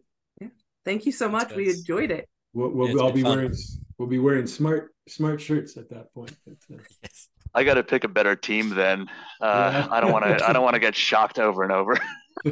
[0.84, 1.54] Yeah, thank you so much.
[1.54, 2.28] We enjoyed it.
[2.52, 3.36] We'll, we'll yeah, all be fun.
[3.36, 3.54] wearing
[3.98, 6.36] we'll be wearing smart smart shirts at that point.
[6.44, 7.28] But, uh, yes.
[7.54, 9.08] I got to pick a better team then.
[9.40, 9.88] Uh, yeah.
[9.90, 10.44] I don't want to.
[10.48, 11.96] I don't want to get shocked over and over.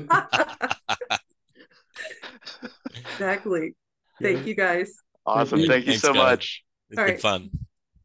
[2.96, 3.74] exactly.
[4.20, 5.00] Thank you guys.
[5.24, 5.60] Awesome.
[5.60, 6.22] Thank you Thanks, so guys.
[6.22, 6.64] much.
[6.90, 7.20] It's All been right.
[7.20, 7.50] fun.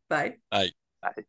[0.10, 0.36] Bye.
[0.52, 0.70] Bye.
[1.02, 1.24] Bye.